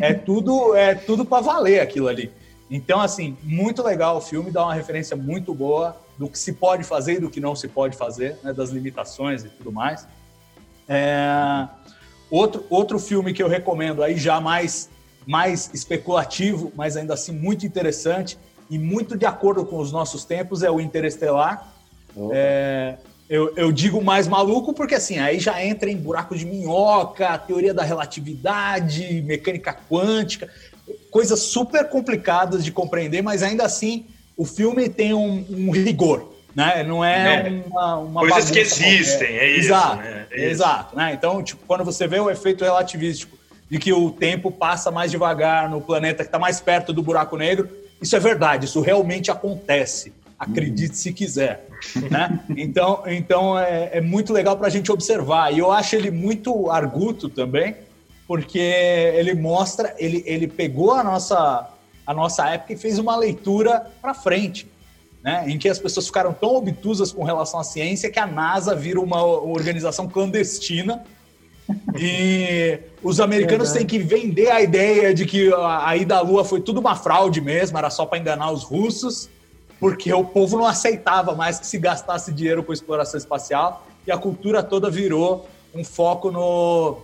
[0.00, 2.30] É tudo, é tudo para valer aquilo ali.
[2.70, 6.84] Então, assim, muito legal o filme, dá uma referência muito boa do que se pode
[6.84, 10.06] fazer e do que não se pode fazer, né, das limitações e tudo mais.
[10.88, 11.68] É,
[12.30, 14.90] Outro, outro filme que eu recomendo aí, já mais,
[15.26, 18.38] mais especulativo, mas ainda assim muito interessante
[18.68, 21.72] e muito de acordo com os nossos tempos, é o Interestelar.
[22.30, 27.36] É, eu, eu digo mais maluco porque assim, aí já entra em buraco de minhoca,
[27.38, 30.48] teoria da relatividade, mecânica quântica,
[31.10, 36.82] coisas super complicadas de compreender, mas ainda assim o filme tem um, um rigor, né?
[36.84, 37.62] Não é, É.
[37.66, 39.66] uma, uma Coisas que existem, é isso.
[39.66, 40.26] Exato, né?
[40.30, 40.44] É isso.
[40.46, 41.12] exato, né?
[41.12, 43.36] Então, tipo, quando você vê o efeito relativístico
[43.70, 47.36] de que o tempo passa mais devagar no planeta que está mais perto do buraco
[47.36, 47.68] negro,
[48.00, 50.12] isso é verdade, isso realmente acontece.
[50.38, 51.66] Acredite se quiser,
[52.10, 52.40] né?
[52.56, 55.52] Então, então é, é muito legal para a gente observar.
[55.52, 57.74] E eu acho ele muito arguto também,
[58.26, 61.68] porque ele mostra, ele, ele pegou a nossa,
[62.06, 64.68] a nossa época e fez uma leitura para frente
[65.22, 68.74] né, em que as pessoas ficaram tão obtusas com relação à ciência que a NASA
[68.74, 71.04] vira uma organização clandestina
[71.98, 76.60] e os americanos têm que vender a ideia de que a ida à Lua foi
[76.60, 79.28] tudo uma fraude mesmo, era só para enganar os russos,
[79.80, 84.18] porque o povo não aceitava mais que se gastasse dinheiro com exploração espacial e a
[84.18, 86.98] cultura toda virou um foco no,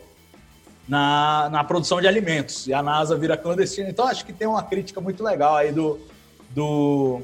[0.88, 2.66] na, na produção de alimentos.
[2.66, 3.88] E a NASA vira clandestina.
[3.88, 6.00] Então, acho que tem uma crítica muito legal aí do,
[6.50, 7.20] do,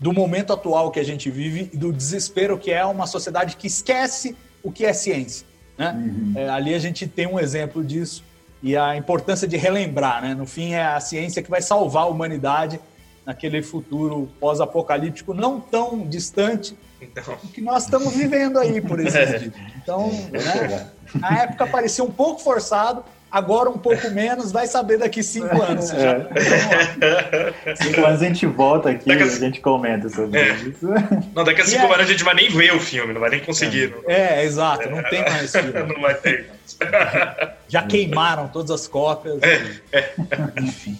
[0.00, 3.66] do momento atual que a gente vive e do desespero que é uma sociedade que
[3.66, 5.46] esquece o que é ciência.
[5.76, 5.94] Né?
[6.36, 8.24] É, ali a gente tem um exemplo disso
[8.62, 10.22] e a importância de relembrar.
[10.22, 10.34] Né?
[10.34, 12.80] No fim, é a ciência que vai salvar a humanidade
[13.26, 19.52] naquele futuro pós-apocalíptico não tão distante Então, que nós estamos vivendo aí por esses dias.
[19.82, 25.22] Então, né, na época parecia um pouco forçado, agora um pouco menos, vai saber daqui
[25.22, 25.88] cinco anos.
[25.88, 26.18] Já.
[27.76, 30.52] Cinco anos a gente volta aqui Daqui e a- gente comenta sobre É.
[30.54, 30.86] isso.
[31.34, 31.92] não, daqui a cinco aí?
[31.94, 33.90] anos a gente vai nem ver o filme, não vai nem conseguir.
[33.90, 35.72] não- É, exato, não tem mais filme.
[35.94, 36.50] Não vai ter.
[37.68, 39.38] Já queimaram todas as cópias.
[40.62, 40.98] Enfim.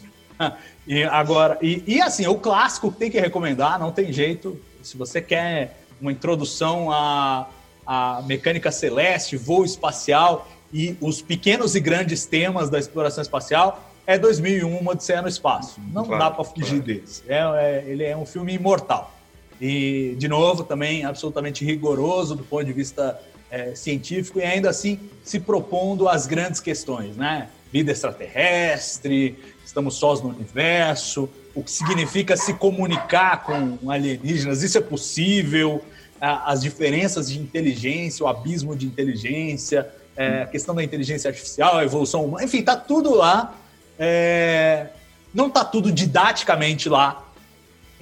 [0.87, 4.61] E agora, e, e assim, o clássico que tem que recomendar, não tem jeito.
[4.83, 7.49] Se você quer uma introdução à,
[7.87, 14.19] à mecânica celeste, voo espacial e os pequenos e grandes temas da exploração espacial, é
[14.19, 15.81] 2001, Uma Odisseia no Espaço.
[15.93, 16.83] Não Claro, dá para fugir claro.
[16.83, 17.23] desse.
[17.27, 19.15] É, é- ele é um filme imortal.
[19.61, 23.19] E, de novo, também absolutamente rigoroso do ponto de vista
[23.51, 27.49] é, científico e ainda assim se propondo às grandes questões, né?
[27.75, 34.81] Vida extraterrestre, estamos sós no universo, o que significa se comunicar com alienígenas, isso é
[34.81, 35.85] possível,
[36.21, 41.83] as diferenças de inteligência, o abismo de inteligência, é, a questão da inteligência artificial, a
[41.83, 43.57] evolução humana, enfim, tá tudo lá.
[43.99, 44.91] É,
[45.35, 47.25] não tá tudo didaticamente lá,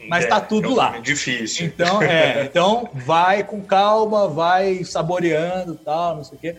[0.07, 0.99] Mas tá tudo é lá.
[0.99, 1.65] Difícil.
[1.65, 6.57] então, é, então vai com calma, vai saboreando tal, não sei o quê.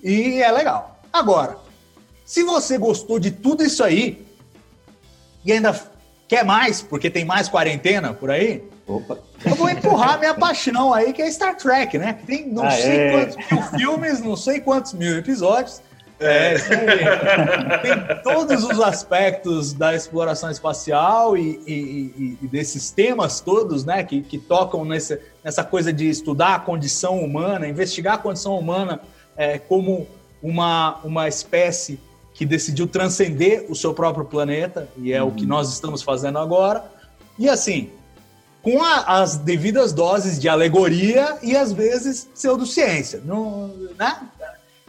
[0.00, 1.02] E é legal.
[1.12, 1.65] Agora,
[2.26, 4.26] se você gostou de tudo isso aí
[5.44, 5.72] e ainda
[6.28, 9.16] quer mais, porque tem mais quarentena por aí, Opa.
[9.44, 12.14] eu vou empurrar minha paixão aí, que é Star Trek, né?
[12.14, 13.10] Que tem não Ah, sei é.
[13.26, 15.80] quantos mil filmes, não sei quantos mil episódios.
[16.18, 17.80] É, aí.
[17.82, 21.72] tem todos os aspectos da exploração espacial e, e-
[22.16, 26.58] e- e desses temas todos, né, que, que tocam nesse, nessa coisa de estudar a
[26.58, 28.98] condição humana, investigar a condição humana
[29.36, 30.06] é, como
[30.42, 32.00] uma, uma espécie
[32.36, 36.84] que decidiu transcender o seu próprio planeta, e é o que nós estamos fazendo agora.
[37.38, 37.90] E assim,
[38.62, 43.22] com a- as devidas doses de alegoria e às vezes pseudociência.
[43.24, 43.68] Não,
[43.98, 44.18] né?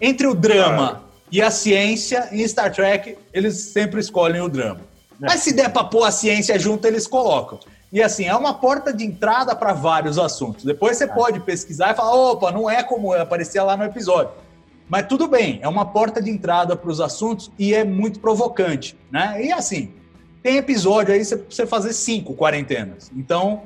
[0.01, 4.81] Entre o drama e a ciência, em Star Trek, eles sempre escolhem o drama.
[5.19, 7.59] Mas se der para pôr a ciência junto, eles colocam.
[7.91, 10.65] E assim, é uma porta de entrada para vários assuntos.
[10.65, 14.31] Depois você pode pesquisar e falar: opa, não é como aparecia lá no episódio.
[14.89, 18.97] Mas tudo bem, é uma porta de entrada para os assuntos e é muito provocante.
[19.11, 19.45] Né?
[19.45, 19.91] E assim,
[20.41, 23.11] tem episódio aí pra você fazer cinco quarentenas.
[23.15, 23.63] Então,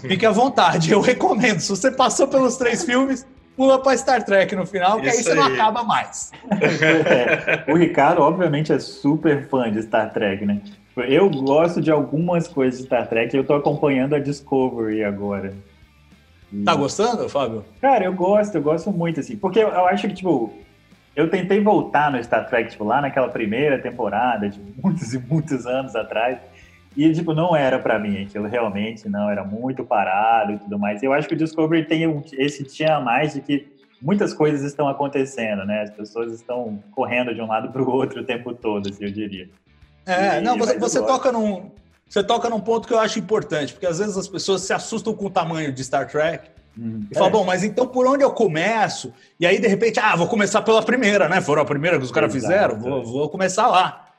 [0.00, 0.92] fique à vontade.
[0.92, 1.60] Eu recomendo.
[1.60, 5.24] Se você passou pelos três filmes, pula para Star Trek no final, que aí Isso
[5.24, 5.54] você não aí.
[5.54, 6.30] acaba mais.
[6.50, 10.60] É, o Ricardo, obviamente, é super fã de Star Trek, né?
[10.96, 15.54] Eu gosto de algumas coisas de Star Trek e eu tô acompanhando a Discovery agora.
[16.64, 17.64] Tá gostando, Fábio?
[17.80, 20.52] Cara, eu gosto, eu gosto muito, assim, porque eu, eu acho que, tipo,
[21.16, 25.66] eu tentei voltar no Star Trek, tipo, lá naquela primeira temporada, de muitos e muitos
[25.66, 26.38] anos atrás,
[26.96, 31.02] e, tipo, não era para mim aquilo, realmente não, era muito parado e tudo mais.
[31.02, 33.66] Eu acho que o Discovery tem esse tinha mais de que
[34.00, 35.82] muitas coisas estão acontecendo, né?
[35.82, 39.10] As pessoas estão correndo de um lado para o outro o tempo todo, assim, eu
[39.10, 39.48] diria.
[40.04, 41.70] É, e, não, você, você toca num,
[42.12, 45.14] você toca num ponto que eu acho importante, porque às vezes as pessoas se assustam
[45.14, 46.46] com o tamanho de Star Trek
[46.78, 47.32] hum, e falam, é.
[47.32, 49.14] bom, mas então por onde eu começo?
[49.40, 51.40] E aí, de repente, ah, vou começar pela primeira, né?
[51.40, 54.10] Foram a primeira que os caras fizeram, vou, vou começar lá.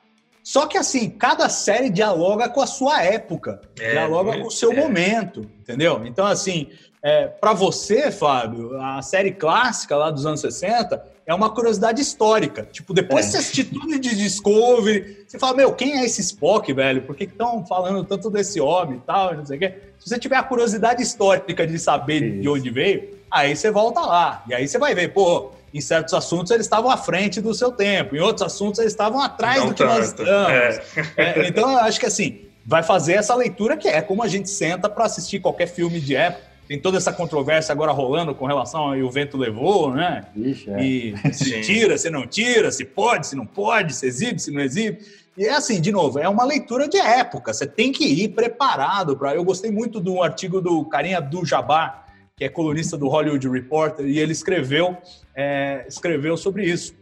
[0.41, 4.71] Só que assim, cada série dialoga com a sua época, é, dialoga com o seu
[4.71, 4.75] é.
[4.75, 6.01] momento, entendeu?
[6.03, 6.71] Então, assim,
[7.03, 12.65] é, para você, Fábio, a série clássica lá dos anos 60 é uma curiosidade histórica.
[12.71, 13.29] Tipo, depois é.
[13.31, 17.01] você assistir tudo de Discovery, você fala, meu, quem é esse Spock, velho?
[17.01, 19.73] Por que estão falando tanto desse homem e tal, não sei o quê?
[19.99, 22.41] Se você tiver a curiosidade histórica de saber Isso.
[22.41, 24.41] de onde veio, aí você volta lá.
[24.47, 27.71] E aí você vai ver, pô, em certos assuntos eles estavam à frente do seu
[27.71, 29.93] tempo, em outros assuntos eles estavam atrás Não do que tanto.
[29.93, 30.31] nós estamos.
[30.31, 30.83] É.
[31.17, 34.49] É, então eu acho que assim, vai fazer essa leitura que é como a gente
[34.49, 36.52] senta para assistir qualquer filme de época.
[36.67, 40.25] Tem toda essa controvérsia agora rolando com relação ao o vento levou, né?
[40.35, 40.83] Ixi, é.
[40.83, 44.61] E se tira, se não tira, se pode, se não pode, se exibe, se não
[44.61, 44.99] exibe.
[45.37, 47.53] E é assim, de novo, é uma leitura de época.
[47.53, 49.35] Você tem que ir preparado para.
[49.35, 54.05] Eu gostei muito do artigo do Carinha do Jabá, que é colunista do Hollywood Reporter,
[54.05, 54.97] e ele escreveu,
[55.35, 56.93] é, escreveu sobre isso.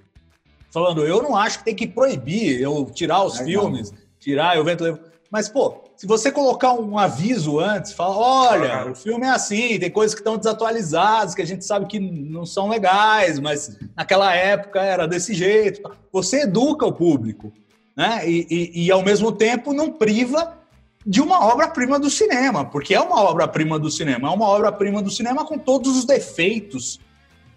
[0.71, 3.97] Falando, eu não acho que tem que proibir eu tirar os é filmes, não.
[4.19, 4.99] tirar o vento.
[5.29, 9.91] Mas, pô, se você colocar um aviso antes, fala: olha, o filme é assim, tem
[9.91, 14.81] coisas que estão desatualizadas, que a gente sabe que não são legais, mas naquela época
[14.81, 15.79] era desse jeito.
[16.11, 17.53] Você educa o público,
[17.95, 18.27] né?
[18.27, 20.57] E, e, e ao mesmo tempo não priva
[21.05, 25.11] de uma obra-prima do cinema, porque é uma obra-prima do cinema, é uma obra-prima do
[25.11, 26.99] cinema com todos os defeitos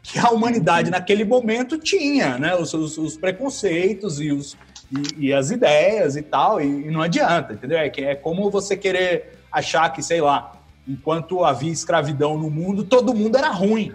[0.02, 2.54] que a humanidade naquele momento tinha, né?
[2.54, 4.54] Os, os, os preconceitos e, os,
[4.90, 7.78] e, e, as ideias e tal, e, e, não adianta, entendeu?
[7.78, 10.52] É, é como você querer achar que, sei lá,
[10.86, 13.92] enquanto havia escravidão no mundo, todo mundo era ruim.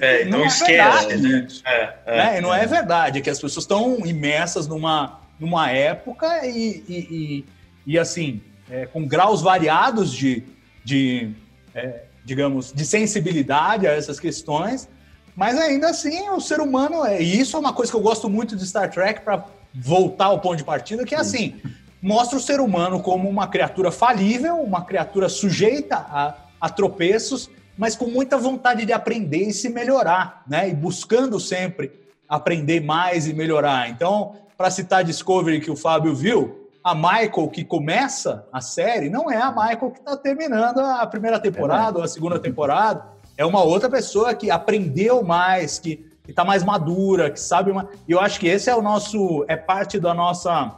[0.00, 1.46] É, não, não é verdade, né?
[1.64, 2.40] É, é, né?
[2.40, 7.44] Não é verdade, é que as pessoas estão imersas numa, numa época e, e
[7.88, 10.44] e assim, é, com graus variados de,
[10.84, 11.30] de
[11.74, 14.86] é, digamos, de sensibilidade a essas questões,
[15.34, 18.28] mas ainda assim o ser humano, é, e isso é uma coisa que eu gosto
[18.28, 19.46] muito de Star Trek para
[19.80, 21.60] voltar ao ponto de partida, que é assim,
[22.02, 27.94] mostra o ser humano como uma criatura falível, uma criatura sujeita a, a tropeços, mas
[27.94, 30.68] com muita vontade de aprender e se melhorar, né?
[30.68, 31.92] E buscando sempre
[32.28, 33.88] aprender mais e melhorar.
[33.88, 39.30] Então, para citar Discovery que o Fábio viu, a Michael que começa a série não
[39.30, 43.06] é a Michael que está terminando a primeira temporada é ou a segunda temporada.
[43.36, 47.88] É uma outra pessoa que aprendeu mais, que está mais madura, que sabe mais.
[48.06, 49.44] E eu acho que esse é o nosso.
[49.48, 50.76] É parte da nossa.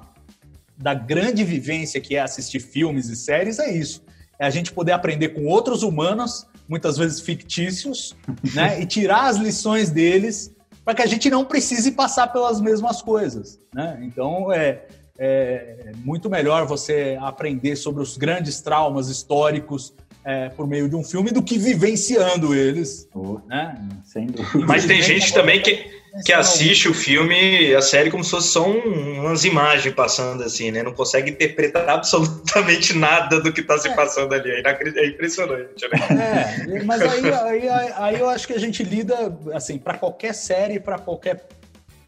[0.77, 4.03] da grande vivência que é assistir filmes e séries, é isso.
[4.39, 8.17] É a gente poder aprender com outros humanos, muitas vezes fictícios,
[8.55, 8.81] né?
[8.81, 13.59] e tirar as lições deles para que a gente não precise passar pelas mesmas coisas.
[13.75, 14.01] Né?
[14.03, 14.87] Então, é,
[15.19, 19.93] é muito melhor você aprender sobre os grandes traumas históricos
[20.25, 23.09] é, por meio de um filme do que vivenciando eles.
[23.15, 23.75] Oh, né?
[24.67, 25.85] Mas tem gente também que,
[26.25, 30.71] que assiste o filme, a série, como se fosse só um, umas imagens passando assim,
[30.71, 30.83] né?
[30.83, 33.95] Não consegue interpretar absolutamente nada do que está se é.
[33.95, 34.51] passando ali.
[34.51, 36.67] É impressionante, né?
[36.69, 40.79] É, mas aí, aí, aí eu acho que a gente lida, assim, para qualquer série,
[40.79, 41.47] para qualquer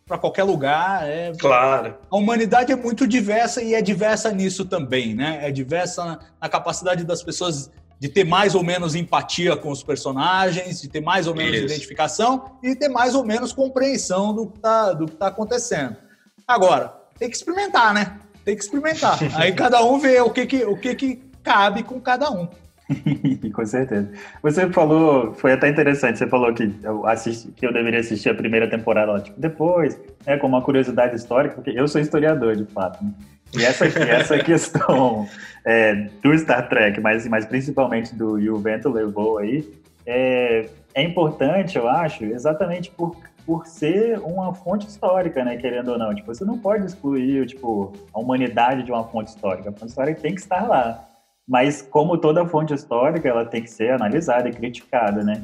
[0.04, 1.08] para qualquer lugar.
[1.08, 1.32] É...
[1.38, 1.94] Claro.
[2.10, 5.40] A humanidade é muito diversa e é diversa nisso também, né?
[5.42, 7.70] É diversa na, na capacidade das pessoas
[8.02, 11.66] de ter mais ou menos empatia com os personagens, de ter mais ou menos Isso.
[11.66, 15.96] identificação e ter mais ou menos compreensão do que está tá acontecendo.
[16.44, 18.18] Agora, tem que experimentar, né?
[18.44, 19.20] Tem que experimentar.
[19.38, 22.48] Aí cada um vê o que, que, o que, que cabe com cada um.
[23.54, 24.10] Com certeza.
[24.42, 28.34] Você falou, foi até interessante, você falou que eu, assisti, que eu deveria assistir a
[28.34, 33.02] primeira temporada tipo, depois, é com uma curiosidade histórica, porque eu sou historiador, de fato.
[33.04, 33.12] Né?
[33.54, 35.28] E essa, essa questão
[35.64, 39.68] é, do Star Trek, mas, mas principalmente do E o Vento Levou aí,
[40.06, 43.16] é, é importante, eu acho, exatamente por,
[43.46, 46.14] por ser uma fonte histórica, né, querendo ou não.
[46.14, 49.70] Tipo, você não pode excluir, tipo, a humanidade de uma fonte histórica.
[49.70, 51.04] A fonte histórica tem que estar lá.
[51.46, 55.42] Mas como toda fonte histórica, ela tem que ser analisada e criticada, né?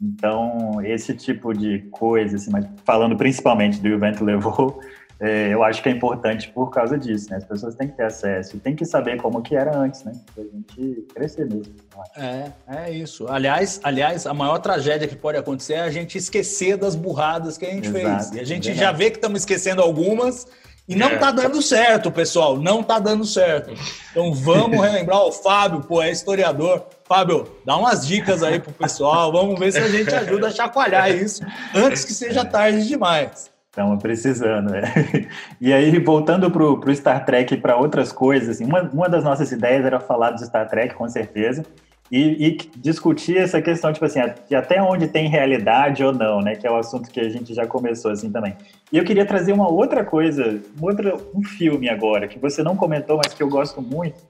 [0.00, 4.80] Então, esse tipo de coisa, assim, mas falando principalmente do o vento levou,
[5.20, 7.36] é, eu acho que é importante por causa disso, né?
[7.36, 10.12] As pessoas têm que ter acesso, tem que saber como que era antes, né?
[10.34, 11.72] Pra gente crescer mesmo.
[12.16, 13.26] É, é isso.
[13.28, 17.64] Aliás, aliás, a maior tragédia que pode acontecer é a gente esquecer das burradas que
[17.64, 18.32] a gente Exato, fez.
[18.32, 20.46] E a gente é já vê que estamos esquecendo algumas
[20.86, 21.16] e não é.
[21.16, 22.58] tá dando certo, pessoal.
[22.58, 23.72] Não tá dando certo.
[24.10, 25.22] Então vamos relembrar.
[25.22, 26.86] O Fábio, pô, é historiador.
[27.04, 29.32] Fábio, dá umas dicas aí pro pessoal.
[29.32, 31.42] Vamos ver se a gente ajuda a chacoalhar isso
[31.74, 33.53] antes que seja tarde demais.
[33.74, 34.82] Estamos precisando, né?
[35.60, 39.24] E aí, voltando para o Star Trek e para outras coisas, assim, uma, uma das
[39.24, 41.66] nossas ideias era falar do Star Trek, com certeza,
[42.08, 46.54] e, e, discutir essa questão, tipo assim, de até onde tem realidade ou não, né?
[46.54, 48.56] Que é o assunto que a gente já começou assim também.
[48.92, 52.76] E eu queria trazer uma outra coisa, um, outro, um filme agora, que você não
[52.76, 54.22] comentou, mas que eu gosto muito,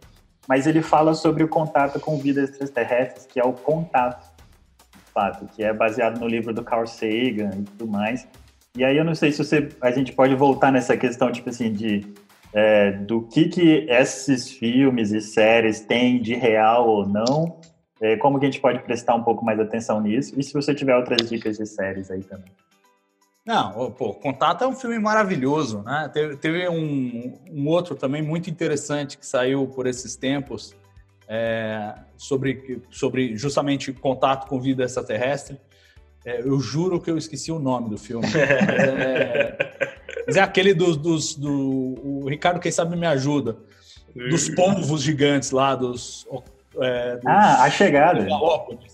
[0.48, 4.26] mas ele fala sobre o contato com vidas extraterrestres, que é o Contato,
[5.12, 8.26] fato, que é baseado no livro do Carl Sagan e tudo mais.
[8.76, 11.72] E aí eu não sei se você, a gente pode voltar nessa questão, tipo assim,
[11.72, 12.12] de
[12.52, 17.60] é, do que que esses filmes e séries têm de real ou não,
[18.00, 20.74] é, como que a gente pode prestar um pouco mais atenção nisso, e se você
[20.74, 22.50] tiver outras dicas de séries aí também.
[23.46, 26.10] Não, pô, Contato é um filme maravilhoso, né?
[26.12, 30.74] Teve, teve um, um, outro também muito interessante que saiu por esses tempos
[31.28, 35.60] é, sobre, sobre justamente contato com vida extraterrestre,
[36.24, 38.26] é, eu juro que eu esqueci o nome do filme.
[38.26, 39.56] Mas é,
[40.26, 41.94] mas é aquele dos, dos, do.
[42.02, 43.56] O Ricardo, quem sabe, me ajuda.
[44.14, 46.26] Dos polvos gigantes lá, dos.
[46.80, 48.26] É, dos ah, A Chegada.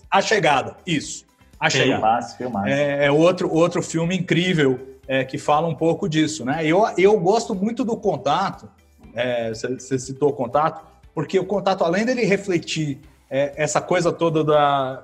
[0.09, 1.25] A Chegada, isso.
[1.59, 1.93] A Chegada.
[1.93, 2.67] Filmaço, filmaço.
[2.67, 6.65] É, é outro, outro filme incrível é, que fala um pouco disso, né?
[6.65, 8.69] Eu, eu gosto muito do contato,
[9.13, 14.11] é, você, você citou o contato, porque o contato, além dele refletir é, essa coisa
[14.11, 15.01] toda da,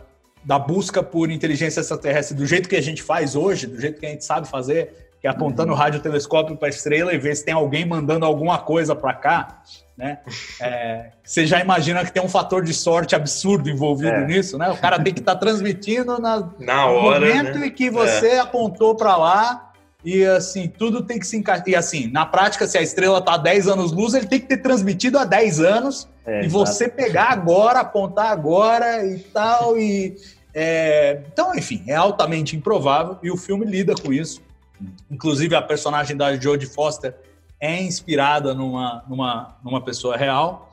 [0.48, 4.06] da busca por inteligência extraterrestre do jeito que a gente faz hoje, do jeito que
[4.06, 5.78] a gente sabe fazer, que é apontando uhum.
[5.78, 9.62] o radiotelescópio para a estrela e ver se tem alguém mandando alguma coisa para cá,
[9.98, 10.20] né?
[10.62, 14.26] É, você já imagina que tem um fator de sorte absurdo envolvido é.
[14.26, 14.70] nisso, né?
[14.70, 17.68] O cara tem que estar tá transmitindo na, na hora, no momento né?
[17.68, 18.40] em que você é.
[18.40, 19.68] apontou para lá
[20.04, 21.68] e assim, tudo tem que se encaixar.
[21.68, 24.48] E assim, na prática, se a estrela está a 10 anos luz, ele tem que
[24.48, 30.16] ter transmitido há 10 anos é, e você pegar agora, apontar agora e tal e
[30.60, 34.42] é, então, enfim, é altamente improvável e o filme lida com isso.
[35.10, 37.14] Inclusive, a personagem da Jodie Foster
[37.60, 40.72] é inspirada numa, numa, numa pessoa real,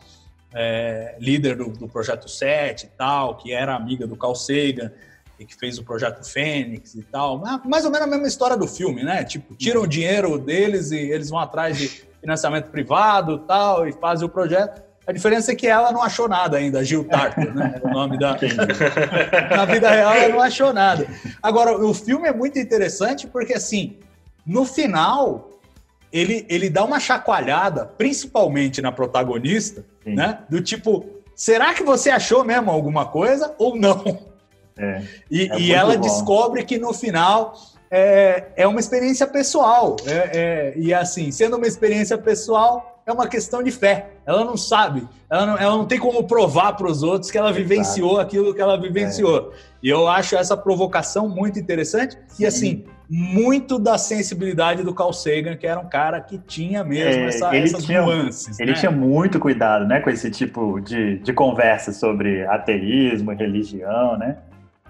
[0.55, 4.91] é, líder do, do, Projeto 7 e tal, que era amiga do Carl Sagan
[5.39, 7.43] e que fez o Projeto Fênix e tal.
[7.66, 9.22] Mais ou menos a mesma história do filme, né?
[9.22, 11.89] Tipo, tiram o dinheiro deles e eles vão atrás de
[12.22, 14.82] financiamento privado tal e fazem o projeto.
[15.07, 17.81] A diferença é que ela não achou nada ainda, Gil Tartar, né?
[17.83, 18.39] o nome da.
[19.55, 21.07] Na vida real, ela não achou nada.
[21.43, 23.99] Agora, o filme é muito interessante porque, assim,
[24.47, 25.51] no final,
[26.11, 30.15] ele, ele dá uma chacoalhada, principalmente na protagonista, Sim.
[30.15, 30.39] né?
[30.49, 34.33] Do tipo, será que você achou mesmo alguma coisa ou não?
[34.77, 36.01] É, e, é e ela bom.
[36.01, 37.55] descobre que no final
[37.91, 39.97] é, é uma experiência pessoal.
[40.07, 44.11] É, é, e assim, sendo uma experiência pessoal, é uma questão de fé.
[44.27, 47.53] Ela não sabe, ela não, ela não tem como provar para os outros que ela
[47.53, 49.53] vivenciou aquilo que ela vivenciou.
[49.53, 49.57] É.
[49.83, 52.43] E eu acho essa provocação muito interessante Sim.
[52.43, 57.23] e assim muito da sensibilidade do Carl Sagan, que era um cara que tinha mesmo
[57.23, 58.59] é, essa, ele essas tinha, nuances.
[58.59, 58.77] Ele né?
[58.79, 64.39] tinha muito cuidado, né, com esse tipo de, de conversa sobre ateísmo, religião, né?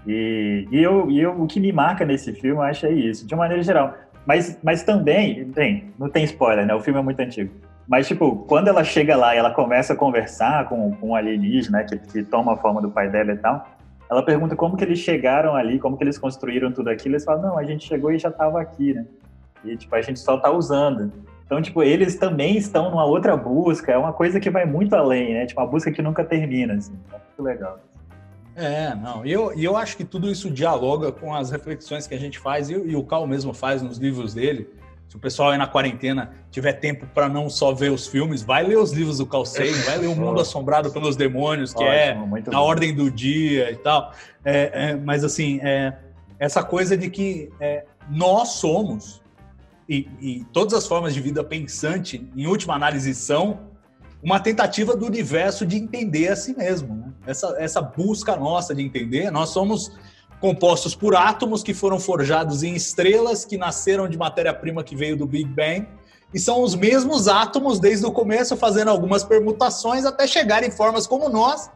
[0.07, 3.25] E, e, eu, e eu, o que me marca nesse filme, eu acho é isso,
[3.25, 3.93] de uma maneira geral.
[4.25, 6.73] Mas, mas também, bem, não tem spoiler, né?
[6.73, 7.51] O filme é muito antigo.
[7.87, 11.79] Mas, tipo, quando ela chega lá e ela começa a conversar com, com um alienígena,
[11.79, 13.67] né, que, que toma a forma do pai dela e tal,
[14.09, 17.13] ela pergunta como que eles chegaram ali, como que eles construíram tudo aquilo.
[17.13, 19.05] Eles falam, não, a gente chegou e já estava aqui, né?
[19.63, 21.11] E, tipo, a gente só está usando.
[21.45, 25.33] Então, tipo, eles também estão numa outra busca, é uma coisa que vai muito além,
[25.33, 25.45] né?
[25.45, 26.93] Tipo, uma busca que nunca termina, assim.
[27.13, 27.79] É muito legal.
[28.55, 32.19] É, não, e eu, eu acho que tudo isso dialoga com as reflexões que a
[32.19, 34.69] gente faz, e, e o Cal mesmo faz nos livros dele,
[35.07, 38.63] se o pessoal aí na quarentena tiver tempo para não só ver os filmes, vai
[38.63, 42.11] ler os livros do Carl Sagan, vai ler O Mundo Assombrado pelos Demônios, que é
[42.11, 42.57] Ótimo, é na bom.
[42.57, 44.11] ordem do dia e tal.
[44.43, 45.97] É, é, mas assim, é,
[46.39, 49.21] essa coisa de que é, nós somos,
[49.87, 53.59] e, e, todas as formas de vida pensante, em última análise, são
[54.21, 56.95] uma tentativa do universo de entender a si mesmo.
[56.95, 57.13] Né?
[57.27, 59.91] Essa, essa busca nossa de entender, nós somos
[60.39, 65.25] compostos por átomos que foram forjados em estrelas que nasceram de matéria-prima que veio do
[65.25, 65.87] Big Bang.
[66.33, 71.07] E são os mesmos átomos desde o começo, fazendo algumas permutações até chegar em formas
[71.07, 71.69] como nós,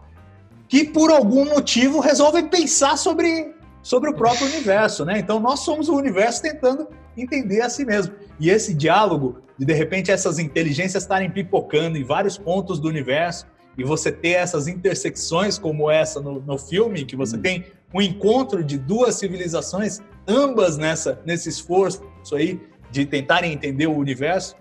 [0.67, 5.05] que por algum motivo resolvem pensar sobre, sobre o próprio universo.
[5.05, 5.19] Né?
[5.19, 8.13] Então nós somos o universo tentando entender a si mesmo.
[8.39, 13.47] E esse diálogo, de de repente essas inteligências estarem pipocando em vários pontos do universo,
[13.77, 17.41] e você ter essas intersecções como essa no, no filme, que você hum.
[17.41, 22.59] tem um encontro de duas civilizações, ambas nessa, nesse esforço aí
[22.91, 24.55] de tentarem entender o universo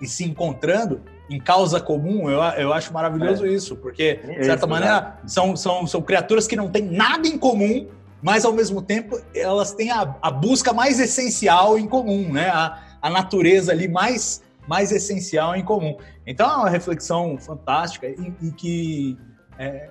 [0.00, 3.48] e se encontrando em causa comum, eu, eu acho maravilhoso é.
[3.48, 7.88] isso, porque, de certa maneira, são, são, são criaturas que não têm nada em comum,
[8.22, 12.48] mas, ao mesmo tempo, elas têm a, a busca mais essencial em comum, né?
[12.48, 15.96] A, a natureza ali mais, mais essencial em comum.
[16.26, 19.18] Então, é uma reflexão fantástica e, e que
[19.58, 19.90] é,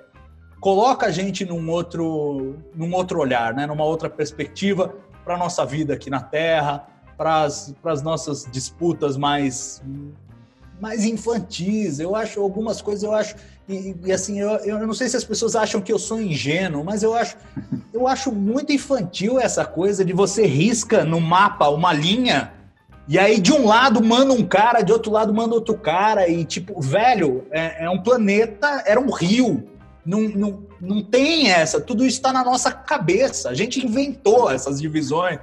[0.63, 3.67] coloca a gente num outro, num outro olhar, né?
[3.67, 4.95] numa outra perspectiva
[5.25, 6.87] para a nossa vida aqui na Terra,
[7.17, 9.83] para as nossas disputas mais
[10.79, 11.99] mais infantis.
[11.99, 13.35] Eu acho algumas coisas, eu acho.
[13.67, 16.83] E, e, assim, eu, eu não sei se as pessoas acham que eu sou ingênuo,
[16.83, 17.35] mas eu acho,
[17.93, 22.53] eu acho muito infantil essa coisa de você risca no mapa uma linha.
[23.05, 26.29] E aí, de um lado, manda um cara, de outro lado, manda outro cara.
[26.29, 29.72] E, tipo, velho, é, é um planeta, era um rio.
[30.05, 31.79] Não, não, não tem essa.
[31.79, 33.49] Tudo isso está na nossa cabeça.
[33.49, 35.39] A gente inventou essas divisões,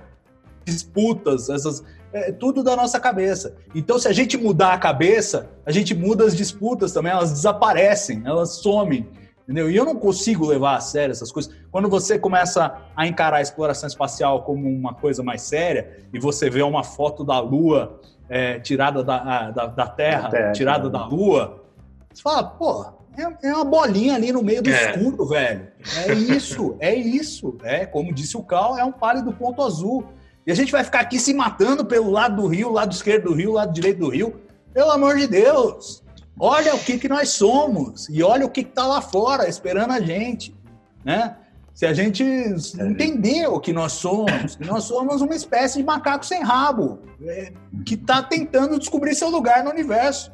[0.64, 1.82] disputas, essas,
[2.12, 3.56] é tudo da nossa cabeça.
[3.74, 8.22] Então, se a gente mudar a cabeça, a gente muda as disputas também, elas desaparecem,
[8.24, 9.08] elas somem.
[9.44, 9.70] Entendeu?
[9.70, 11.52] E eu não consigo levar a sério essas coisas.
[11.72, 16.48] Quando você começa a encarar a exploração espacial como uma coisa mais séria, e você
[16.48, 17.98] vê uma foto da Lua
[18.28, 21.64] é, tirada da, da, da Terra, terra, tirada da Lua,
[22.12, 22.86] você fala, pô,
[23.16, 24.90] é, é uma bolinha ali no meio do é.
[24.90, 25.68] escuro, velho.
[26.06, 27.56] É isso, é isso.
[27.62, 30.04] É, como disse o Cal, é um pálido ponto azul.
[30.46, 33.34] E a gente vai ficar aqui se matando pelo lado do rio, lado esquerdo do
[33.34, 34.40] rio, lado direito do rio.
[34.72, 36.02] Pelo amor de Deus!
[36.38, 40.00] Olha o que, que nós somos e olha o que está lá fora esperando a
[40.00, 40.56] gente,
[41.04, 41.36] né?
[41.74, 46.24] Se a gente entender o que nós somos, que nós somos uma espécie de macaco
[46.24, 47.52] sem rabo, é,
[47.84, 50.32] que está tentando descobrir seu lugar no universo.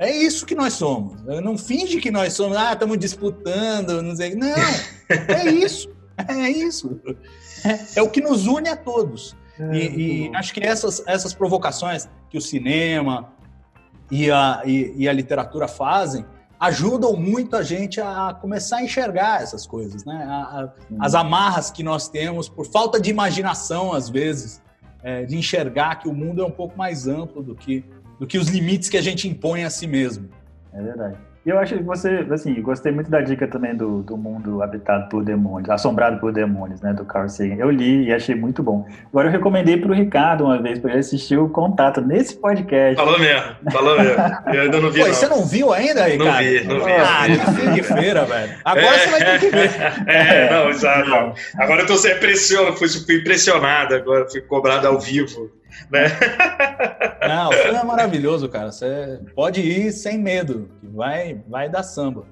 [0.00, 1.22] É isso que nós somos.
[1.42, 4.34] Não finge que nós somos, ah, estamos disputando, não sei.
[4.34, 4.48] Não,
[5.28, 5.90] é isso.
[6.26, 6.98] É isso.
[7.64, 9.36] É, é o que nos une a todos.
[9.58, 13.30] É, e, e acho que essas, essas provocações que o cinema
[14.10, 16.24] e a, e, e, a literatura fazem
[16.58, 20.24] ajudam muito a gente a começar a enxergar essas coisas, né?
[20.26, 20.72] A, a,
[21.04, 24.62] as amarras que nós temos por falta de imaginação, às vezes,
[25.02, 27.84] é, de enxergar que o mundo é um pouco mais amplo do que,
[28.20, 30.28] do que os limites que a gente impõe a si mesmo.
[30.74, 31.16] É verdade.
[31.44, 35.08] E eu acho que você, assim, gostei muito da dica também do, do mundo habitado
[35.08, 37.54] por demônios, assombrado por demônios, né, do Carl Sagan.
[37.54, 38.86] Eu li e achei muito bom.
[39.06, 42.94] Agora eu recomendei para o Ricardo uma vez para ele assistir o Contato nesse podcast.
[42.94, 44.22] Falou mesmo, falou mesmo.
[44.52, 45.00] Eu ainda não vi.
[45.00, 45.14] Pô, não.
[45.14, 46.28] Você não viu ainda, Ricardo?
[46.28, 46.92] Não vi, não vi.
[46.92, 48.52] Ah, que feira, velho.
[48.62, 49.70] Agora é, você vai ter que ver.
[50.06, 51.40] É, não, exato.
[51.56, 55.50] Agora eu tô sendo impressionado, fui, fui impressionado agora, fui cobrado ao vivo
[55.90, 56.08] né?
[57.26, 58.72] Não, o filme é maravilhoso, cara.
[58.72, 62.26] Você pode ir sem medo, vai, vai dar samba.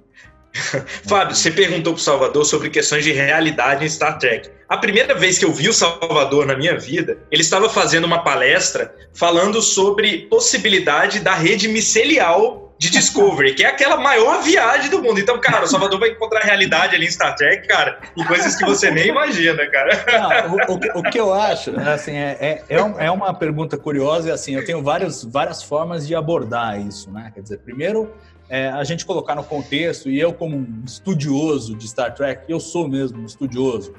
[1.07, 4.51] Fábio, você perguntou para o Salvador sobre questões de realidade em Star Trek.
[4.69, 8.23] A primeira vez que eu vi o Salvador na minha vida, ele estava fazendo uma
[8.23, 15.03] palestra falando sobre possibilidade da rede micelial de Discovery, que é aquela maior viagem do
[15.03, 15.19] mundo.
[15.19, 18.65] Então, cara, o Salvador vai encontrar realidade ali em Star Trek, cara, em coisas que
[18.65, 20.05] você nem imagina, cara.
[20.21, 24.29] Não, o, o, o, que eu acho, assim, é, é, é, é uma pergunta curiosa
[24.29, 27.33] e, assim, eu tenho várias, várias formas de abordar isso, né?
[27.35, 28.13] Quer dizer, primeiro,
[28.49, 32.59] é, a gente colocar no contexto, e eu como um estudioso de Star Trek, eu
[32.59, 33.95] sou mesmo um estudioso.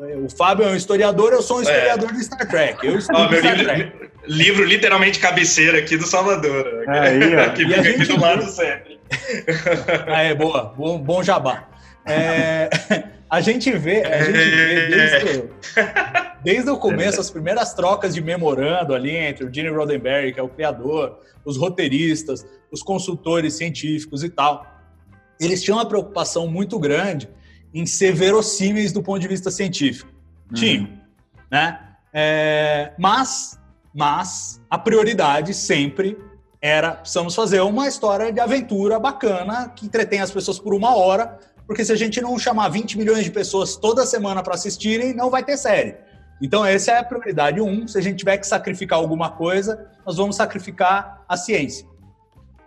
[0.00, 1.62] É, o Fábio é um historiador, eu sou um é.
[1.62, 2.12] historiador é.
[2.12, 2.86] de Star Trek.
[2.86, 4.10] Eu estudo oh, Star livro, Trek.
[4.26, 6.84] livro literalmente cabeceira aqui do Salvador.
[6.88, 7.20] Aí,
[7.54, 9.00] que fica aqui do lado sempre.
[10.06, 10.74] Ah, é, boa.
[10.76, 11.68] Bom, bom jabá.
[12.06, 12.70] É,
[13.30, 15.50] a gente vê, a gente vê desde,
[16.42, 20.42] desde o começo as primeiras trocas de memorando ali entre o Gene Roddenberry, que é
[20.42, 24.66] o criador, os roteiristas, os consultores científicos e tal.
[25.40, 27.28] Eles tinham uma preocupação muito grande
[27.72, 30.10] em ser verossímeis do ponto de vista científico.
[30.50, 30.54] Uhum.
[30.54, 30.88] Tinham,
[31.48, 31.78] né?
[32.12, 33.58] É, mas,
[33.94, 36.18] mas a prioridade sempre
[36.60, 41.38] era precisamos fazer uma história de aventura bacana que entretém as pessoas por uma hora,
[41.70, 45.30] porque se a gente não chamar 20 milhões de pessoas toda semana para assistirem, não
[45.30, 45.94] vai ter série.
[46.42, 47.86] Então, essa é a prioridade um.
[47.86, 51.86] Se a gente tiver que sacrificar alguma coisa, nós vamos sacrificar a ciência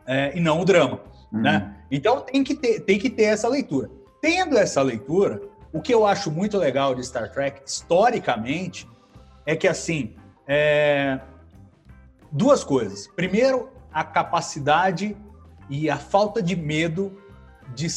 [0.08, 1.02] é, e não o drama.
[1.34, 1.42] Uhum.
[1.42, 1.76] Né?
[1.92, 3.92] Então, tem que, ter, tem que ter essa leitura.
[4.22, 5.42] Tendo essa leitura,
[5.74, 8.88] o que eu acho muito legal de Star Trek, historicamente,
[9.46, 10.16] é que, assim,
[10.48, 11.20] é...
[12.32, 13.06] duas coisas.
[13.08, 15.18] Primeiro, a capacidade
[15.70, 17.22] e a falta de medo
[17.76, 17.88] de,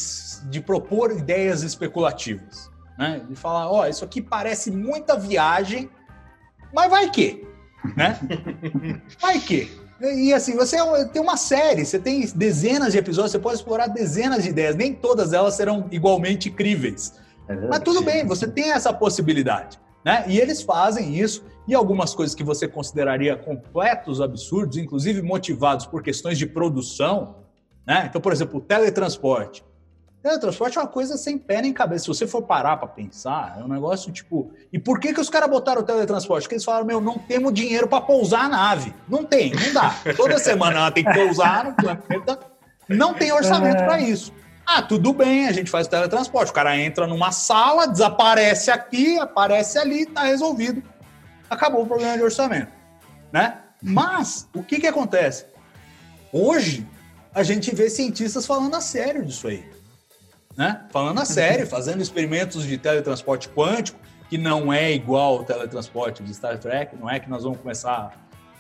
[0.49, 2.71] de propor ideias especulativas.
[2.99, 3.25] Né?
[3.29, 5.91] De falar, ó, oh, isso aqui parece muita viagem,
[6.73, 7.47] mas vai que?
[7.95, 8.19] né?
[9.21, 9.71] Vai que.
[10.01, 14.43] E assim, você tem uma série, você tem dezenas de episódios, você pode explorar dezenas
[14.43, 17.15] de ideias, nem todas elas serão igualmente incríveis.
[17.49, 19.79] É Mas tudo bem, você tem essa possibilidade.
[20.05, 20.25] Né?
[20.29, 26.03] E eles fazem isso, e algumas coisas que você consideraria completos absurdos, inclusive motivados por
[26.03, 27.46] questões de produção.
[27.87, 28.07] Né?
[28.09, 29.65] Então, por exemplo, o teletransporte.
[30.23, 32.03] Teletransporte é uma coisa sem pé nem cabeça.
[32.03, 34.51] Se você for parar para pensar, é um negócio tipo.
[34.73, 36.43] E por que, que os caras botaram o teletransporte?
[36.43, 38.93] Porque eles falaram: meu, não temos dinheiro para pousar a nave.
[39.09, 39.95] Não tem, não dá.
[40.17, 42.41] Toda semana ela tem que pousar no planeta.
[42.89, 44.33] Não tem orçamento para isso.
[44.67, 46.51] Ah, tudo bem, a gente faz o teletransporte.
[46.51, 50.83] O cara entra numa sala, desaparece aqui, aparece ali, tá resolvido.
[51.49, 52.73] Acabou o problema de orçamento.
[53.33, 53.59] Né?
[53.81, 55.47] Mas, o que, que acontece?
[56.33, 56.85] Hoje,
[57.37, 59.65] a gente vê cientistas falando a sério disso aí
[60.57, 60.81] né?
[60.91, 66.35] Falando a sério, fazendo experimentos de teletransporte quântico, que não é igual ao teletransporte de
[66.35, 68.13] Star Trek, não é que nós vamos começar.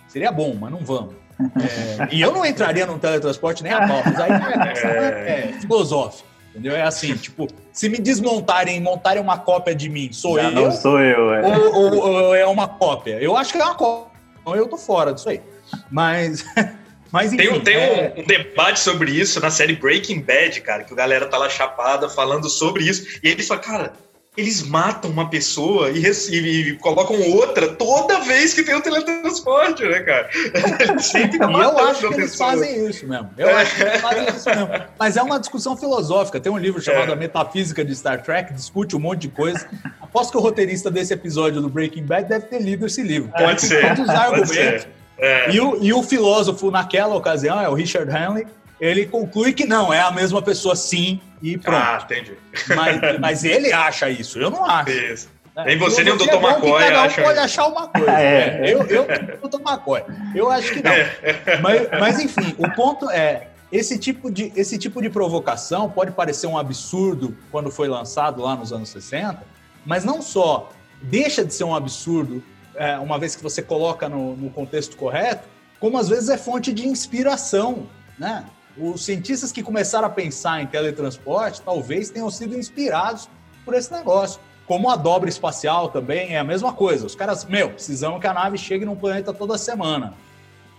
[0.06, 1.14] Seria bom, mas não vamos.
[1.40, 5.60] É, e eu não entraria num teletransporte nem a pau, mas aí é, é, é
[5.60, 6.28] filosófico.
[6.50, 6.74] Entendeu?
[6.74, 10.52] É assim, tipo, se me desmontarem e montarem uma cópia de mim, sou Já eu?
[10.52, 11.42] Não sou eu, é.
[11.42, 13.20] Ou, ou, ou, é uma cópia?
[13.20, 14.18] Eu acho que é uma cópia.
[14.40, 15.42] Então eu tô fora disso aí.
[15.90, 16.44] Mas
[17.16, 18.14] Mas, enfim, tem, tem é...
[18.14, 21.48] um, um, debate sobre isso na série Breaking Bad, cara, que a galera tá lá
[21.48, 23.20] chapada falando sobre isso.
[23.22, 23.92] E eles falam, cara,
[24.36, 28.80] eles matam uma pessoa e, e, e, colocam outra toda vez que tem o um
[28.82, 30.28] teletransporte, né, cara?
[31.00, 33.30] Sempre e eu acho que eles fazem isso mesmo.
[33.38, 33.62] Eu é.
[33.62, 34.68] acho que eles fazem isso mesmo.
[34.98, 36.38] Mas é uma discussão filosófica.
[36.38, 37.12] Tem um livro chamado é.
[37.14, 39.66] A Metafísica de Star Trek, discute um monte de coisa.
[40.02, 43.32] Aposto que o roteirista desse episódio do Breaking Bad deve ter lido esse livro.
[43.34, 43.96] Pode ser.
[43.96, 44.86] Todos os argumentos.
[45.18, 45.50] É.
[45.50, 48.46] E, o, e o filósofo, naquela ocasião, é o Richard Hanley,
[48.80, 51.76] ele conclui que não, é a mesma pessoa sim e pronto.
[51.76, 52.34] Ah, entendi.
[52.74, 54.90] Mas, mas ele acha isso, eu não acho.
[54.90, 55.36] Isso.
[55.56, 56.34] É, nem você, nem o Dr.
[56.34, 57.22] McCoy cada um acha.
[57.22, 58.10] pode achar uma coisa.
[58.12, 58.68] É.
[58.68, 59.06] É, eu, eu,
[59.42, 59.60] o Dr.
[59.66, 60.02] McCoy.
[60.34, 60.90] Eu acho que não.
[60.92, 61.58] É.
[61.62, 66.46] Mas, mas, enfim, o ponto é: esse tipo, de, esse tipo de provocação pode parecer
[66.46, 69.42] um absurdo quando foi lançado lá nos anos 60,
[69.86, 72.42] mas não só deixa de ser um absurdo
[72.76, 75.48] é, uma vez que você coloca no, no, contexto correto,
[75.80, 77.86] como às vezes é fonte de inspiração,
[78.18, 78.44] né?
[78.78, 83.28] Os cientistas que começaram a pensar em teletransporte talvez tenham sido inspirados
[83.64, 84.40] por esse negócio.
[84.66, 87.06] Como a dobra espacial também é a mesma coisa.
[87.06, 90.12] Os caras, meu, precisamos que a nave chegue num planeta toda semana.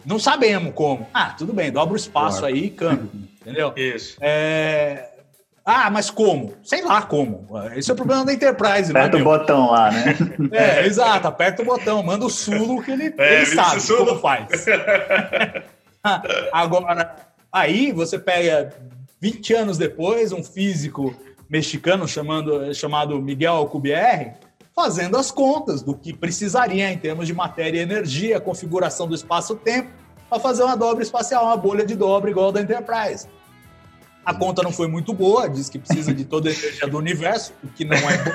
[0.05, 1.07] Não sabemos como.
[1.13, 2.53] Ah, tudo bem, dobra o espaço claro.
[2.53, 3.09] aí e câmbio,
[3.41, 3.73] entendeu?
[3.75, 4.17] Isso.
[4.21, 5.09] É,
[5.69, 6.53] ah, mas como?
[6.63, 7.45] Sei lá como.
[7.75, 9.01] Esse é o problema da Enterprise, né?
[9.01, 10.15] Aperta o botão lá, né?
[10.49, 11.27] É, exato.
[11.27, 14.47] Aperta o botão, manda o Sulo que ele, é, ele sabe como faz.
[16.53, 17.17] Agora,
[17.51, 18.73] aí você pega
[19.19, 21.13] 20 anos depois, um físico
[21.49, 24.35] mexicano chamando, chamado Miguel Alcubierre,
[24.73, 29.89] fazendo as contas do que precisaria em termos de matéria e energia, configuração do espaço-tempo,
[30.29, 33.27] para fazer uma dobra espacial, uma bolha de dobra igual a da Enterprise.
[34.27, 37.53] A conta não foi muito boa, diz que precisa de toda a energia do universo,
[37.63, 38.31] o que não é bom.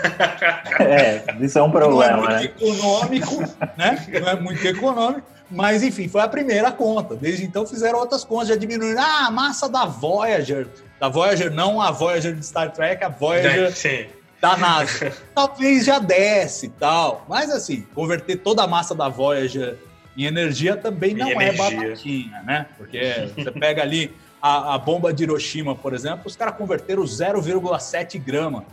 [0.83, 2.17] É, isso é um problema.
[2.17, 2.67] Não é muito né?
[2.67, 3.39] econômico,
[3.77, 4.07] né?
[4.19, 5.29] Não é muito econômico.
[5.51, 7.15] Mas, enfim, foi a primeira conta.
[7.15, 9.03] Desde então fizeram outras contas, já diminuíram.
[9.03, 10.67] Ah, a massa da Voyager.
[10.99, 14.07] Da Voyager, não a Voyager de Star Trek, a Voyager Sim.
[14.41, 15.13] da NASA.
[15.35, 17.27] Talvez já desce e tal.
[17.29, 19.77] Mas, assim, converter toda a massa da Voyager
[20.17, 22.67] em energia também não é batatinha, né?
[22.79, 24.11] Porque você pega ali
[24.43, 28.65] a, a bomba de Hiroshima, por exemplo, os caras converteram 0,7 grama.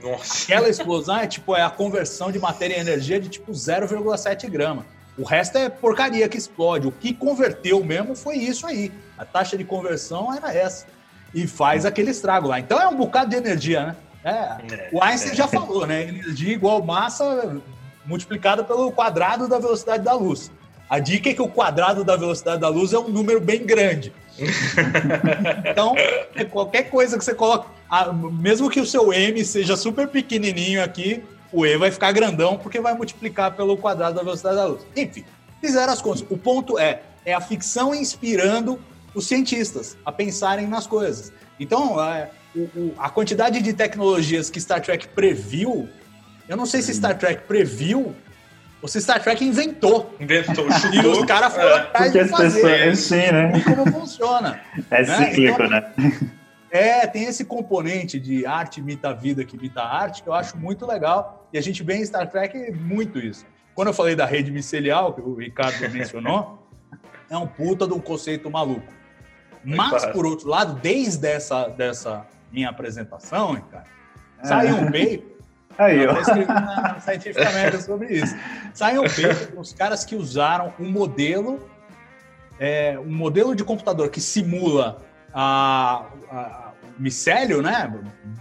[0.00, 0.44] Nossa.
[0.44, 4.86] Aquela explosão é tipo é a conversão de matéria em energia de tipo 0,7 grama.
[5.18, 6.86] O resto é porcaria que explode.
[6.86, 8.92] O que converteu mesmo foi isso aí.
[9.18, 10.86] A taxa de conversão era essa.
[11.34, 12.60] E faz aquele estrago lá.
[12.60, 13.96] Então é um bocado de energia, né?
[14.24, 15.34] É, é o Einstein é.
[15.34, 16.02] já falou, né?
[16.08, 17.60] Energia igual massa
[18.06, 20.50] multiplicada pelo quadrado da velocidade da luz.
[20.88, 24.12] A dica é que o quadrado da velocidade da luz é um número bem grande.
[25.70, 25.94] então,
[26.50, 27.68] qualquer coisa que você coloca,
[28.40, 31.22] mesmo que o seu M seja super pequenininho aqui,
[31.52, 34.86] o E vai ficar grandão porque vai multiplicar pelo quadrado da velocidade da luz.
[34.96, 35.24] Enfim,
[35.60, 36.24] fizeram as contas.
[36.30, 38.78] O ponto é, é a ficção inspirando
[39.14, 41.32] os cientistas a pensarem nas coisas.
[41.58, 45.88] Então, é, o, a quantidade de tecnologias que Star Trek previu,
[46.48, 48.14] eu não sei se Star Trek previu
[48.80, 50.14] o Star Trek inventou.
[50.20, 51.02] Inventou, chutou.
[51.02, 52.62] E os caras foram é, atrás de fazer.
[52.62, 53.62] Pessoas, sim, né?
[53.64, 54.60] Como funciona.
[54.90, 55.26] É né?
[55.26, 55.92] cíclico, então, né?
[56.70, 60.34] É, tem esse componente de arte imita a vida que imita a arte, que eu
[60.34, 61.48] acho muito legal.
[61.52, 63.44] E a gente vê em Star Trek muito isso.
[63.74, 66.68] Quando eu falei da rede micelial, que o Ricardo mencionou,
[67.28, 68.92] é um puta de um conceito maluco.
[69.64, 73.88] Mas, por outro lado, desde essa dessa minha apresentação, Ricardo,
[74.42, 75.37] saiu um paper
[75.78, 76.18] Aí, Eu ó.
[76.20, 78.34] escrevi na Scientific sobre isso.
[78.74, 81.68] Sai um paper com os caras que usaram um modelo,
[82.58, 84.98] é, um modelo de computador que simula
[85.32, 87.92] a, a- micélio, né?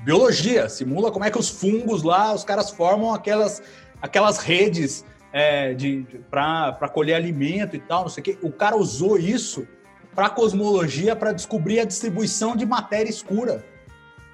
[0.04, 3.62] Biologia, simula como é que os fungos lá, os caras formam aquelas,
[4.02, 8.38] aquelas redes é, de, de para colher alimento e tal, não sei o quê.
[8.42, 9.68] O cara usou isso
[10.16, 13.64] para cosmologia para descobrir a distribuição de matéria escura.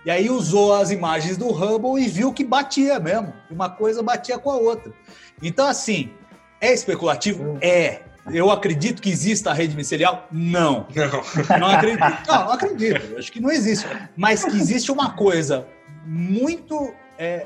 [0.05, 3.33] E aí usou as imagens do Hubble e viu que batia mesmo.
[3.49, 4.91] Uma coisa batia com a outra.
[5.41, 6.11] Então, assim,
[6.59, 7.57] é especulativo?
[7.61, 8.01] É.
[8.31, 10.27] Eu acredito que exista a rede micelial?
[10.31, 10.87] Não.
[10.95, 11.59] Não.
[11.59, 11.99] Não acredito.
[12.27, 13.17] Não, não acredito.
[13.17, 13.85] Acho que não existe.
[14.15, 15.65] Mas que existe uma coisa
[16.05, 17.45] muito é,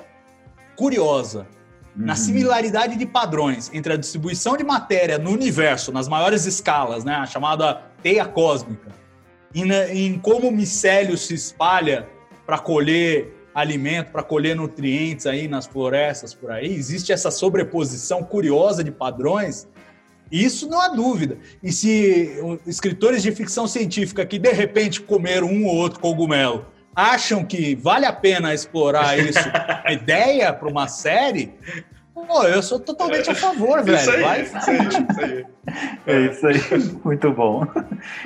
[0.76, 1.48] curiosa
[1.96, 2.18] na Uhum.
[2.20, 7.26] similaridade de padrões entre a distribuição de matéria no universo, nas maiores escalas, né, a
[7.26, 8.92] chamada teia cósmica,
[9.54, 12.08] e na- em como o micélio se espalha
[12.48, 18.84] para colher alimento, para colher nutrientes aí nas florestas por aí, existe essa sobreposição curiosa
[18.84, 19.68] de padrões.
[20.32, 21.38] Isso não há dúvida.
[21.62, 22.32] E se
[22.66, 28.06] escritores de ficção científica que de repente comeram um ou outro cogumelo acham que vale
[28.06, 29.38] a pena explorar isso,
[29.86, 31.54] a ideia para uma série,
[32.26, 33.98] pô, eu sou totalmente a favor, velho.
[33.98, 35.46] Isso aí, Vai isso aí, isso aí.
[36.06, 36.60] É isso aí,
[37.04, 37.66] muito bom.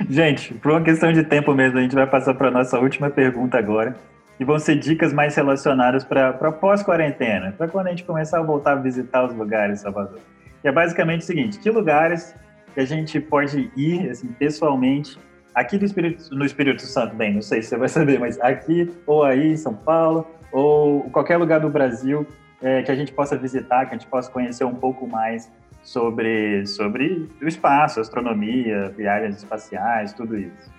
[0.10, 3.10] Gente, por uma questão de tempo mesmo, a gente vai passar para a nossa última
[3.10, 3.96] pergunta agora.
[4.40, 8.72] E vão ser dicas mais relacionadas para pós-quarentena, para quando a gente começar a voltar
[8.72, 10.20] a visitar os lugares em Salvador.
[10.64, 12.34] E é basicamente o seguinte: que lugares
[12.74, 15.20] que a gente pode ir assim, pessoalmente,
[15.54, 18.92] aqui do Espírito, no Espírito Santo, bem, não sei se você vai saber, mas aqui
[19.06, 22.26] ou aí em São Paulo, ou qualquer lugar do Brasil
[22.62, 25.50] é, que a gente possa visitar, que a gente possa conhecer um pouco mais
[25.84, 30.72] sobre, sobre o espaço, astronomia, viagens espaciais, tudo isso.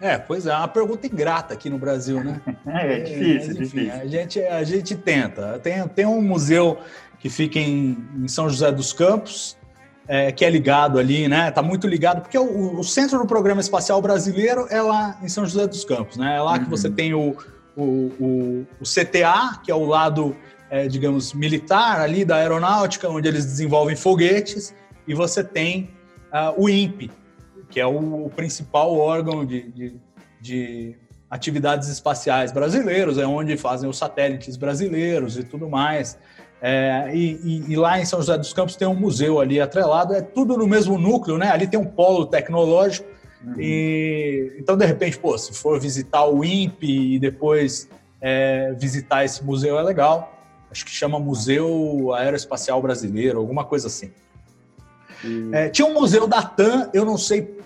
[0.00, 2.40] É, pois é, uma pergunta ingrata aqui no Brasil, né?
[2.66, 4.00] É, é difícil, Mas, enfim, difícil.
[4.00, 5.58] A gente, a gente tenta.
[5.60, 6.78] Tem, tem um museu
[7.20, 9.56] que fica em, em São José dos Campos,
[10.08, 11.52] é, que é ligado ali, né?
[11.52, 15.46] Tá muito ligado, porque o, o centro do programa espacial brasileiro é lá em São
[15.46, 16.36] José dos Campos, né?
[16.36, 16.70] É lá que Uhum.
[16.70, 17.36] você tem o,
[17.76, 20.36] o, o, o CTA, que é o lado,
[20.70, 24.74] é, digamos, militar ali da aeronáutica, onde eles desenvolvem foguetes,
[25.06, 25.90] e você tem
[26.30, 27.10] ah, o INPE,
[27.70, 29.96] que é o, o principal órgão de, de,
[30.40, 30.96] de
[31.30, 36.18] atividades espaciais brasileiros, é onde fazem os satélites brasileiros e tudo mais.
[36.60, 40.14] É, e, e- e lá em São José dos Campos tem um museu ali atrelado,
[40.14, 41.50] é tudo no mesmo núcleo, né?
[41.50, 43.08] Ali tem um polo tecnológico.
[43.44, 43.54] Uhum.
[43.58, 47.88] E, então, de repente, pô, se for visitar o INPE e depois
[48.20, 50.38] é, visitar esse museu é legal.
[50.70, 54.10] Acho que chama Museu Aeroespacial Brasileiro, alguma coisa assim.
[55.24, 57.58] E- É, tinha um museu da TAM, eu não sei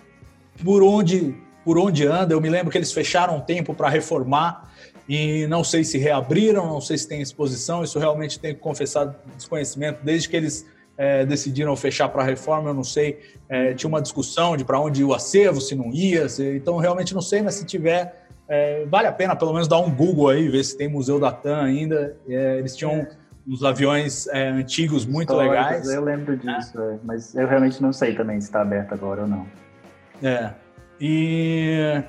[0.65, 2.35] por onde, por onde anda.
[2.35, 4.73] Eu me lembro que eles fecharam um tempo para reformar
[5.09, 7.85] e não sei se reabriram, não sei se tem exposição.
[7.85, 10.01] Isso realmente tenho que confessar desconhecimento.
[10.03, 10.67] Desde que eles
[10.99, 13.19] é, decidiram fechar para reforma, eu não sei.
[13.49, 16.29] É, tinha uma discussão de para onde ia o acervo, se não ia.
[16.29, 19.79] se- então, realmente não sei, mas se tiver, é, vale a pena pelo menos dar
[19.79, 22.17] um Google aí, ver se tem museu da TAM ainda.
[22.29, 23.07] É, eles tinham
[23.47, 25.89] uns aviões é, antigos muito históricos, legais.
[25.89, 29.29] Eu lembro disso, é, mas eu realmente não sei também se está aberto agora ou
[29.29, 29.47] não.
[30.23, 30.51] É.
[31.01, 32.03] E,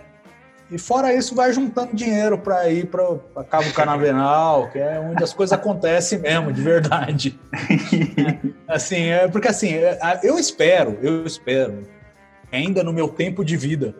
[0.69, 5.33] e fora isso, vai juntando dinheiro para ir para Cabo Canaveral, que é onde as
[5.33, 7.39] coisas acontecem mesmo, de verdade.
[8.67, 11.83] assim, é porque assim, é, eu espero, eu espero,
[12.51, 13.95] ainda no meu tempo de vida,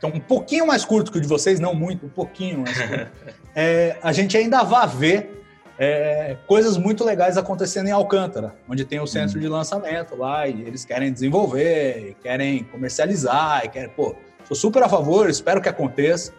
[0.00, 2.80] que é um pouquinho mais curto que o de vocês, não muito, um pouquinho mais
[2.80, 3.08] curto,
[3.54, 5.44] é, a gente ainda vai ver
[5.78, 10.62] é, coisas muito legais acontecendo em Alcântara, onde tem o centro de lançamento lá, e
[10.62, 14.16] eles querem desenvolver, querem comercializar, e querem, pô,
[14.48, 16.32] sou super a favor, espero que aconteça.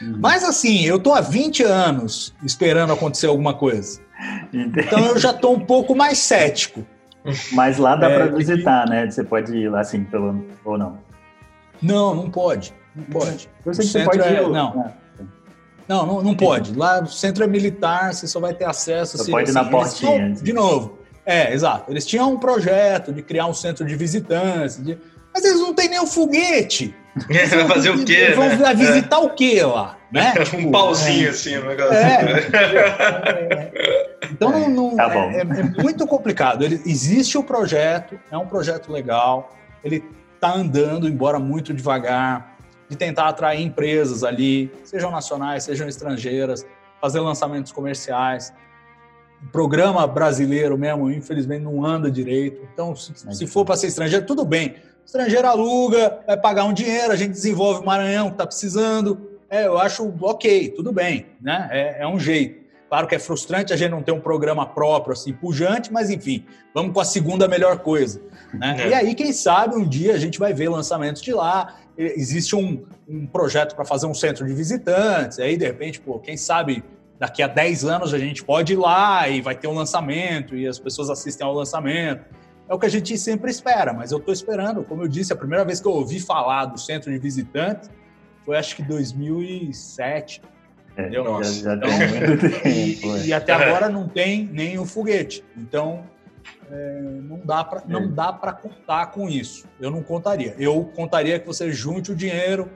[0.00, 0.16] Uhum.
[0.20, 4.00] Mas assim, eu tô há 20 anos esperando acontecer alguma coisa.
[4.52, 6.84] Então eu já tô um pouco mais cético.
[7.52, 9.08] Mas lá dá É, para visitar, né?
[9.10, 10.98] Você pode ir lá assim, pelo, ou não.
[11.82, 12.72] Não, não pode.
[12.96, 13.48] Não pode.
[13.66, 14.48] Eu sei O que você pode é- ir.
[14.48, 14.80] não.
[14.86, 14.92] Ah,
[15.86, 16.74] Não, não, não pode.
[16.76, 19.16] Lá no centro é militar, você só vai ter acesso.
[19.18, 20.44] Só se- pode ir na portinha, assim.
[20.44, 20.98] de novo.
[21.24, 21.90] É, exato.
[21.90, 24.98] Eles tinham um projeto de criar um centro de visitantes, de-
[25.38, 26.94] mas eles não têm nem o foguete.
[27.28, 28.12] Vai fazer o quê?
[28.12, 28.74] Eles vão né?
[28.74, 29.96] visitar o quê lá?
[30.10, 30.34] Né?
[30.54, 31.94] Um pauzinho assim, um negócio.
[31.94, 33.70] É.
[34.32, 35.30] Então não, não- Tá bom.
[35.30, 36.64] é, é muito complicado.
[36.64, 40.02] Ele, existe o projeto, é um projeto legal, ele
[40.34, 42.56] está andando, embora muito devagar,
[42.88, 46.66] de tentar atrair empresas ali, sejam nacionais, sejam estrangeiras,
[47.00, 48.52] fazer lançamentos comerciais.
[49.42, 52.66] O programa brasileiro mesmo, infelizmente, não anda direito.
[52.72, 54.74] Então, se, se for para ser estrangeiro, tudo bem.
[55.08, 59.38] Estrangeiro aluga, vai pagar um dinheiro, a gente desenvolve o Maranhão que está precisando.
[59.48, 61.66] É, eu acho ok, tudo bem, né?
[61.72, 62.60] É, é um jeito.
[62.90, 66.44] Claro que é frustrante a gente não ter um programa próprio, assim, pujante, mas enfim,
[66.74, 68.20] vamos com a segunda melhor coisa.
[68.52, 68.76] Né?
[68.80, 68.88] É.
[68.88, 71.76] E aí, quem sabe, um dia a gente vai ver lançamentos de lá.
[71.96, 76.36] Existe um, um projeto para fazer um centro de visitantes, aí de repente, pô, quem
[76.36, 76.84] sabe
[77.18, 80.66] daqui a 10 anos a gente pode ir lá e vai ter um lançamento e
[80.66, 82.26] as pessoas assistem ao lançamento.
[82.68, 84.84] É o que a gente sempre espera, mas eu estou esperando.
[84.84, 87.90] Como eu disse, a primeira vez que eu ouvi falar do centro de visitantes
[88.44, 90.42] foi acho que 2007.
[90.96, 91.10] É.
[91.10, 95.44] Já, já então, tempo, e, e, até agora não tem nem o foguete.
[95.56, 96.04] Então,
[96.70, 98.08] é, não dá para não é.
[98.08, 99.66] dá para contar com isso.
[99.80, 100.54] Eu não contaria.
[100.58, 102.68] Eu contaria que você junte o dinheiro,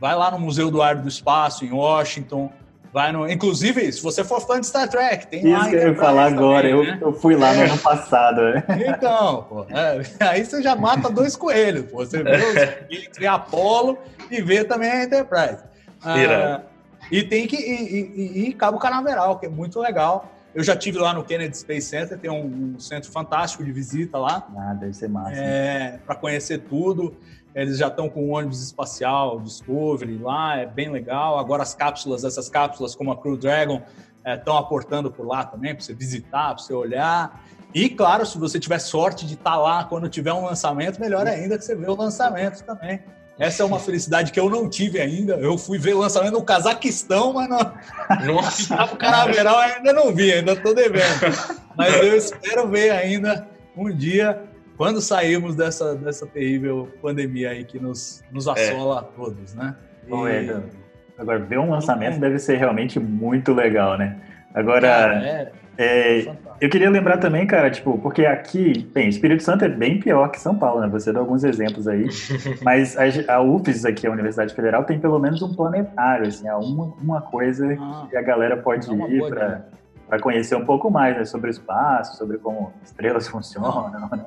[0.00, 2.50] vai lá no Museu do Ar do Espaço em Washington,
[2.94, 5.94] vai no, inclusive se você for fã de Star Trek, tem isso que eu ia
[5.96, 6.68] falar agora.
[6.68, 6.98] Também, eu, né?
[7.00, 8.40] eu fui lá no ano passado.
[8.40, 8.64] Né?
[8.86, 11.90] Então, pô, é, aí você já mata dois coelhos.
[11.90, 11.96] Pô.
[11.96, 13.98] Você vê os Apollo
[14.30, 15.58] e vê também a Enterprise.
[16.00, 16.60] Ah,
[17.10, 20.30] e tem que ir, Cabo Canaveral, que é muito legal.
[20.54, 24.18] Eu já tive lá no Kennedy Space Center, tem um, um centro fantástico de visita
[24.18, 24.46] lá.
[24.56, 25.34] Ah, deve ser massa.
[25.34, 27.16] É, para conhecer tudo.
[27.54, 31.38] Eles já estão com o ônibus espacial Discovery lá, é bem legal.
[31.38, 33.82] Agora as cápsulas, essas cápsulas como a Crew Dragon,
[34.26, 37.44] estão é, aportando por lá também, para você visitar, para você olhar.
[37.74, 41.26] E, claro, se você tiver sorte de estar tá lá quando tiver um lançamento, melhor
[41.26, 43.00] ainda que você vê o lançamento também.
[43.36, 45.34] Essa é uma felicidade que eu não tive ainda.
[45.34, 47.58] Eu fui ver o lançamento no Cazaquistão, mas no,
[48.32, 48.76] Nossa.
[48.76, 51.02] no Canaveral ainda não vi, ainda estou devendo.
[51.76, 54.40] Mas eu espero ver ainda um dia,
[54.76, 58.98] quando sairmos dessa, dessa terrível pandemia aí que nos, nos assola é.
[58.98, 59.74] a todos, né?
[60.06, 60.12] E...
[60.28, 60.60] É,
[61.18, 64.18] agora, ver um lançamento deve ser realmente muito legal, né?
[64.52, 69.68] Agora, é, é, eu queria lembrar também, cara, tipo, porque aqui, bem, Espírito Santo é
[69.68, 70.88] bem pior que São Paulo, né?
[70.88, 72.06] Você deu alguns exemplos aí,
[72.62, 76.54] mas a, a UFES aqui, a Universidade Federal, tem pelo menos um planetário, assim, é
[76.54, 81.16] uma, uma coisa ah, que a galera pode é ir para conhecer um pouco mais
[81.16, 84.26] né, sobre o espaço, sobre como estrelas funcionam, né?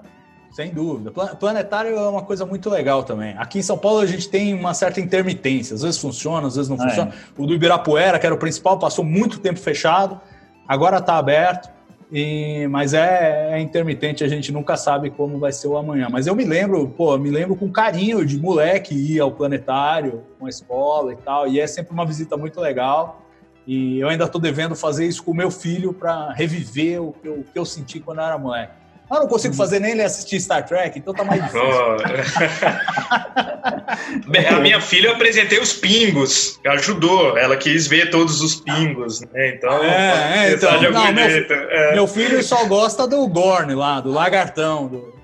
[0.58, 1.12] Sem dúvida.
[1.40, 3.36] Planetário é uma coisa muito legal também.
[3.38, 5.76] Aqui em São Paulo a gente tem uma certa intermitência.
[5.76, 6.90] Às vezes funciona, às vezes não é.
[6.90, 7.14] funciona.
[7.38, 10.20] O do Ibirapuera, que era o principal, passou muito tempo fechado.
[10.68, 11.70] Agora está aberto.
[12.12, 16.08] E, mas é, é, intermitente, a gente nunca sabe como vai ser o amanhã.
[16.10, 20.48] Mas eu me lembro, pô, me lembro com carinho de moleque ir ao planetário com
[20.48, 23.22] a escola e tal, e é sempre uma visita muito legal.
[23.68, 27.28] E eu ainda estou devendo fazer isso com o meu filho para reviver o que,
[27.28, 28.87] eu, o que eu senti quando eu era moleque.
[29.10, 31.64] Eu não consigo fazer nem ele assistir Star Trek, então tá mais difícil.
[31.64, 31.96] Oh.
[34.56, 37.38] a minha filha eu apresentei os pingos, ajudou.
[37.38, 39.56] Ela quis ver todos os pingos, né?
[39.56, 41.94] Então, é, é, então não, meu, é.
[41.94, 45.16] meu, filho só gosta do Gorn lá, do lagartão, do,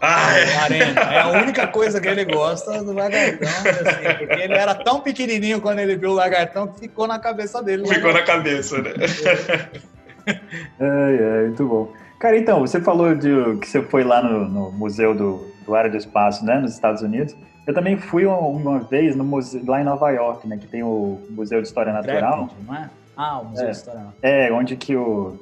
[0.00, 0.56] ah, é.
[0.56, 1.00] Arena.
[1.00, 5.60] É a única coisa que ele gosta do lagartão, assim, porque ele era tão pequenininho
[5.60, 7.86] quando ele viu o lagartão que ficou na cabeça dele.
[7.86, 8.92] Ficou na cabeça, né?
[10.26, 10.38] É,
[10.80, 11.92] é, muito bom.
[12.20, 15.90] Cara, então, você falou de que você foi lá no, no Museu do, do Área
[15.90, 17.34] do Espaço, né, nos Estados Unidos.
[17.66, 20.82] Eu também fui uma, uma vez no museu, lá em Nova York, né, que tem
[20.82, 22.50] o Museu de História Natural.
[22.66, 22.90] não é?
[23.16, 24.18] Ah, o Museu é, de História Natural.
[24.22, 25.38] É, onde que o...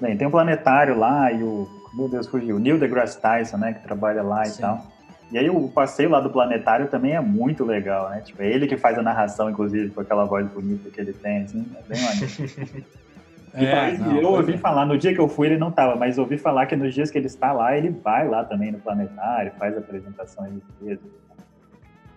[0.00, 1.68] Bem, tem um planetário lá e o...
[1.94, 2.54] Meu Deus, fugiu.
[2.54, 4.58] O Neil deGrasse Tyson, né, que trabalha lá Sim.
[4.58, 4.86] e tal.
[5.32, 8.20] E aí o passeio lá do planetário também é muito legal, né?
[8.20, 11.42] Tipo, é ele que faz a narração, inclusive, com aquela voz bonita que ele tem,
[11.42, 12.84] assim, é bem maneiro.
[13.54, 14.58] É, não, eu ouvi é.
[14.58, 17.10] falar, no dia que eu fui ele não estava, mas ouvi falar que nos dias
[17.10, 20.98] que ele está lá, ele vai lá também no planetário, faz apresentações de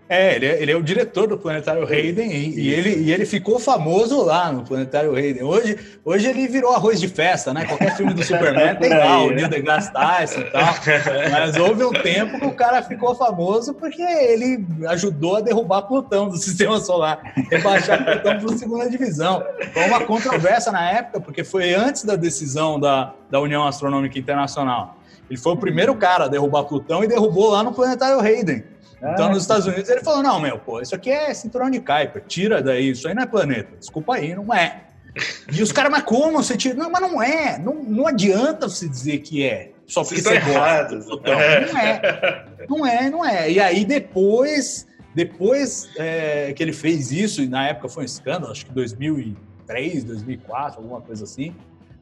[0.09, 3.25] é, ele é, ele é, o diretor do Planetário Hayden e, e, ele, e ele
[3.25, 5.43] ficou famoso lá no Planetário Hayden.
[5.43, 7.65] Hoje, hoje ele virou arroz de festa, né?
[7.65, 10.75] Qualquer filme do Superman tem lá, o Neil deGrasse Tyson e tal.
[11.31, 16.27] Mas houve um tempo que o cara ficou famoso porque ele ajudou a derrubar Plutão
[16.27, 19.41] do Sistema Solar, rebaixar Plutão para a segunda divisão.
[19.73, 24.97] Foi uma controvérsia na época, porque foi antes da decisão da, da União Astronômica Internacional.
[25.29, 28.72] Ele foi o primeiro cara a derrubar Plutão e derrubou lá no Planetário Hayden.
[29.11, 32.23] Então, nos Estados Unidos, ele falou: não, meu, pô, isso aqui é cinturão de Kuiper,
[32.25, 33.75] tira daí, isso aí não é planeta.
[33.77, 34.83] Desculpa aí, não é.
[35.51, 36.75] E os caras, mas como você tira?
[36.75, 37.59] Não, mas não é.
[37.59, 39.71] Não, não adianta você dizer que é.
[39.85, 40.95] Só porque você gosta.
[40.95, 41.65] Então, é.
[41.65, 42.65] Não é.
[42.69, 43.51] Não é, não é.
[43.51, 48.51] E aí depois, depois é, que ele fez isso, e na época foi um escândalo,
[48.51, 51.53] acho que 2003, 2004, alguma coisa assim.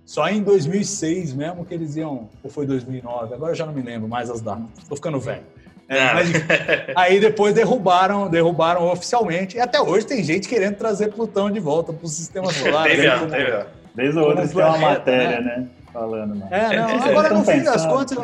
[0.06, 3.82] Só em 2006 mesmo que eles iam, ou foi 2009, agora eu já não me
[3.82, 4.66] lembro mais as datas.
[4.78, 5.44] Estou ficando velho.
[5.92, 6.30] É, mas,
[6.96, 9.58] aí depois derrubaram, derrubaram oficialmente.
[9.58, 12.88] E até hoje tem gente querendo trazer Plutão de volta para o sistema solar.
[12.88, 13.28] Teve, né?
[13.30, 13.66] teve.
[13.94, 15.58] Vez ou outra tem uma matéria, né?
[15.58, 15.68] né?
[15.92, 16.48] Falando, né?
[16.50, 18.18] É, não, agora no fim das contas,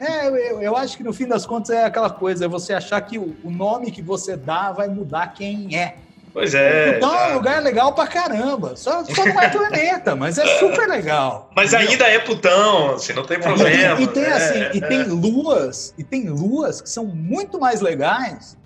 [0.00, 2.98] é, eu, eu, acho que no fim das contas é aquela coisa, é você achar
[3.02, 5.96] que o, o nome que você dá vai mudar quem é.
[6.32, 6.96] Pois é.
[6.96, 8.74] Então é um lugar legal pra caramba.
[8.74, 11.50] Só, só não é planeta, mas é super legal.
[11.54, 11.90] Mas entendeu?
[11.92, 14.00] ainda é putão, assim, não tem É, problema.
[14.00, 14.88] E, e tem É, assim, e é.
[14.88, 18.56] tem luas, e tem luas que são muito mais legais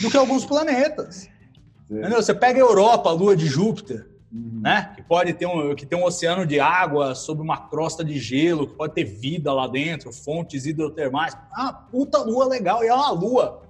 [0.00, 1.28] do que alguns planetas.
[1.90, 2.20] Entendeu?
[2.20, 4.60] Você pega a Europa, a lua de Júpiter, Uhum.
[4.60, 4.90] né?
[4.96, 8.66] Que pode ter um, que tem um oceano de água sobre uma crosta de gelo,
[8.66, 11.34] que pode ter vida lá dentro, fontes hidrotermais.
[11.56, 13.62] Ah, puta lua legal, e é uma lua.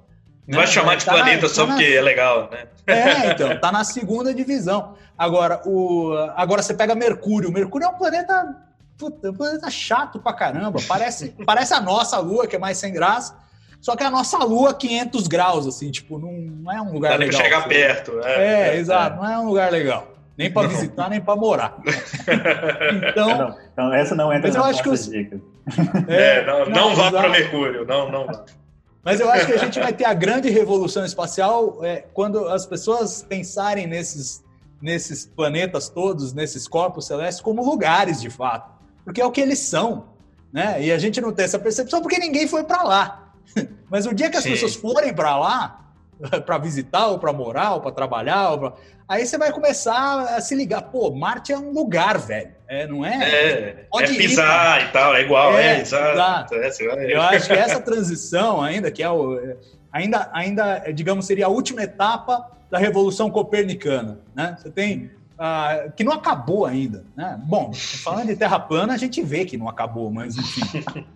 [0.47, 2.67] Não vai chamar de Tá na- planeta só tá na- porque é legal, né?
[2.87, 4.95] É, então, tá na segunda divisão.
[5.19, 7.51] Agora, o, agora você pega Mercúrio.
[7.51, 8.55] Mercúrio é um planeta,
[8.99, 10.79] puta, um planeta chato pra caramba.
[10.87, 13.35] Parece, parece a nossa Lua, que é mais sem graça.
[13.81, 17.17] Só que a nossa Lua 500 graus, assim, tipo, não, não é um lugar Dá
[17.19, 17.41] legal.
[17.41, 18.21] chegar perto.
[18.25, 20.09] É, É, exato, não é um lugar legal.
[20.39, 20.69] Nem pra Não.
[20.71, 21.77] visitar, nem pra morar.
[23.11, 25.41] Então, Não, então, essa não entra Mas eu acho que os- dicas.
[26.09, 27.17] É, não, não, vá exato.
[27.17, 28.45] para Mercúrio, não, não vá.
[29.07, 32.67] Mas eu acho que a gente vai ter a grande revolução espacial é, quando as
[32.67, 34.43] pessoas pensarem nesses,
[34.83, 38.69] nesses planetas todos, nesses corpos celestes, como lugares de fato.
[39.05, 40.09] Porque é o que eles são.
[40.53, 40.83] Né?
[40.83, 43.33] E a gente não tem essa percepção porque ninguém foi para lá.
[43.89, 44.51] Mas o dia que as Sim.
[44.51, 45.93] pessoas forem para lá,
[46.45, 48.73] para visitar, ou para morar, ou para trabalhar, ou pra-
[49.09, 50.83] aí você vai começar a se ligar.
[50.83, 52.56] Pô, Marte é um lugar, velho.
[52.69, 53.17] É, não é?
[53.17, 56.55] É, Pode é ir, pisar e tal, é igual, é, É, exato.
[56.55, 59.57] É, Eu acho que essa transição ainda, que é o, é,
[59.93, 64.57] ainda, ainda, é, digamos, seria a última etapa da revolução copernicana, né?
[64.59, 67.39] Você tem ah, que não acabou ainda, né?
[67.45, 70.83] Bom, falando de Terra plana, a gente vê que não acabou, mas enfim.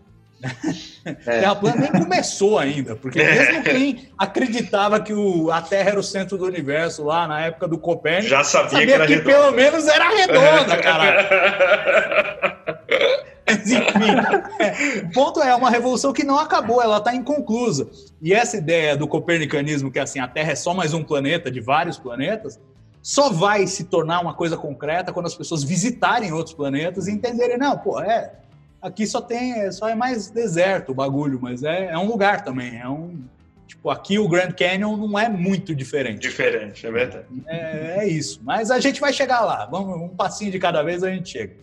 [1.04, 1.12] É.
[1.12, 6.02] Terra plana nem começou ainda, porque mesmo quem acreditava que o, a Terra era o
[6.02, 9.52] centro do universo lá na época do Copérnico, Já sabia, que sabia era que, pelo
[9.52, 11.28] menos era redonda, caralho.
[13.50, 17.90] Mas, enfim, é, o ponto é uma revolução que não acabou, ela está inconclusa.
[18.22, 21.60] E essa ideia do copernicanismo, que assim, a Terra é só mais um planeta de
[21.60, 22.60] vários planetas,
[23.02, 27.58] só vai se tornar uma coisa concreta quando as pessoas visitarem outros planetas e entenderem,
[27.58, 28.32] não, pô, é,
[28.80, 32.42] aqui só tem, é, só é mais deserto o bagulho, mas é, é um lugar
[32.42, 33.22] também, é um...
[33.66, 36.20] Tipo, aqui o Grand Canyon não é muito diferente.
[36.20, 37.24] Diferente, é verdade.
[37.46, 38.40] É, é isso.
[38.42, 39.64] Mas a gente vai chegar lá.
[39.64, 41.54] Vamos, um passinho de cada vez a gente chega.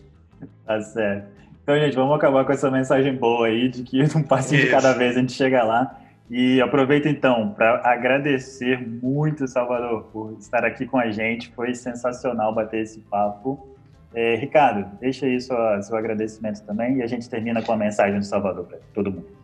[0.64, 1.28] Tá certo.
[1.62, 4.74] Então, gente, vamos acabar com essa mensagem boa aí de que um passinho de Isso.
[4.74, 6.00] cada vez a gente chega lá.
[6.30, 11.52] E aproveito então para agradecer muito, Salvador, por estar aqui com a gente.
[11.54, 13.68] Foi sensacional bater esse papo.
[14.14, 18.18] É, Ricardo, deixa aí sua, seu agradecimento também e a gente termina com a mensagem
[18.18, 19.38] do Salvador para todo mundo.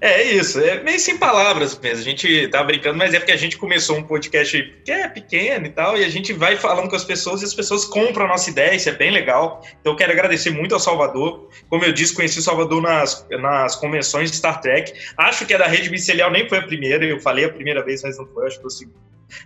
[0.00, 2.00] É isso, é meio sem palavras mesmo.
[2.00, 5.64] A gente tá brincando, mas é porque a gente começou um podcast que é pequeno
[5.64, 8.28] e tal, e a gente vai falando com as pessoas e as pessoas compram a
[8.28, 9.64] nossa ideia, isso é bem legal.
[9.80, 11.48] Então eu quero agradecer muito ao Salvador.
[11.70, 14.92] Como eu disse, conheci o Salvador nas, nas convenções de Star Trek.
[15.16, 18.02] Acho que a da Rede Micelial nem foi a primeira, eu falei a primeira vez,
[18.02, 18.98] mas não foi, acho que foi a segunda.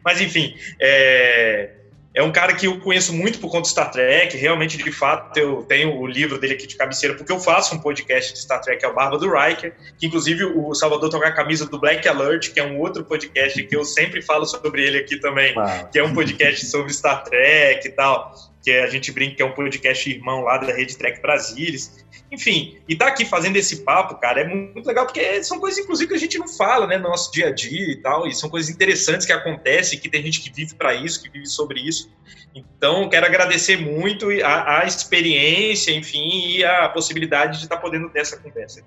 [0.05, 1.71] Mas enfim, é,
[2.19, 4.37] é um cara que eu conheço muito por conta do Star Trek.
[4.37, 7.79] Realmente, de fato, eu tenho o livro dele aqui de cabeceira, porque eu faço um
[7.79, 11.33] podcast de Star Trek, é o Barba do Riker, que inclusive o Salvador toca a
[11.33, 14.99] camisa do Black Alert, que é um outro podcast que eu sempre falo sobre ele
[14.99, 15.89] aqui também, Uau.
[15.93, 19.45] que é um podcast sobre Star Trek e tal, que a gente brinca que é
[19.47, 22.05] um podcast irmão lá da Rede Trek Brasilis.
[22.31, 26.09] Enfim, e tá aqui fazendo esse papo, cara, é muito legal, porque são coisas, inclusive,
[26.09, 28.51] que a gente não fala, né, no nosso dia a dia e tal, e são
[28.51, 32.11] coisas interessantes que acontecem, que tem gente que vive para isso, que vive sobre isso.
[32.55, 38.21] Então, quero agradecer muito a, a experiência, enfim, e a possibilidade de estar podendo ter
[38.21, 38.83] essa conversa.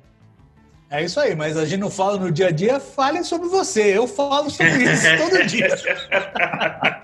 [0.92, 3.98] É isso aí, mas a gente não fala no dia a dia, falem sobre você.
[3.98, 5.70] Eu falo sobre isso todo dia.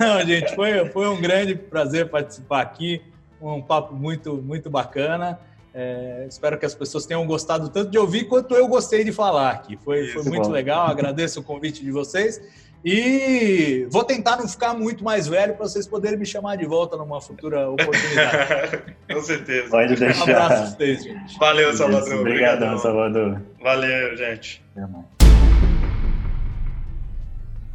[0.00, 3.02] Não, gente, foi, foi um grande prazer participar aqui.
[3.40, 5.38] Um papo muito, muito bacana.
[5.72, 9.50] É, espero que as pessoas tenham gostado tanto de ouvir quanto eu gostei de falar
[9.50, 9.76] aqui.
[9.76, 10.50] Foi, foi Isso, muito bom.
[10.50, 12.40] legal, agradeço o convite de vocês.
[12.82, 16.96] E vou tentar não ficar muito mais velho para vocês poderem me chamar de volta
[16.96, 18.94] numa futura oportunidade.
[19.12, 19.68] Com certeza.
[19.68, 20.52] Pode Um abraço deixar.
[20.52, 21.38] a vocês, gente.
[21.38, 22.20] Valeu, Salvador.
[22.20, 22.78] Obrigadão, Obrigadão.
[22.78, 23.42] Salvador.
[23.62, 24.64] Valeu, gente.
[24.74, 25.19] Até mais.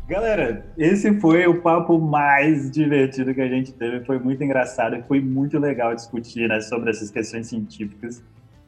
[0.08, 4.06] Galera, esse foi o papo mais divertido que a gente teve.
[4.06, 8.24] Foi muito engraçado e foi muito legal discutir né, sobre essas questões científicas.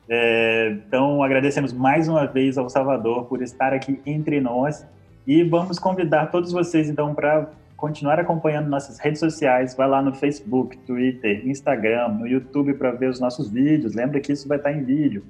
[0.10, 4.84] É, então, agradecemos mais uma vez ao Salvador por estar aqui entre nós
[5.28, 9.76] e vamos convidar todos vocês, então, para continuar acompanhando nossas redes sociais.
[9.76, 13.94] Vai lá no Facebook, Twitter, Instagram, no YouTube para ver os nossos vídeos.
[13.94, 15.24] Lembra que isso vai estar em vídeo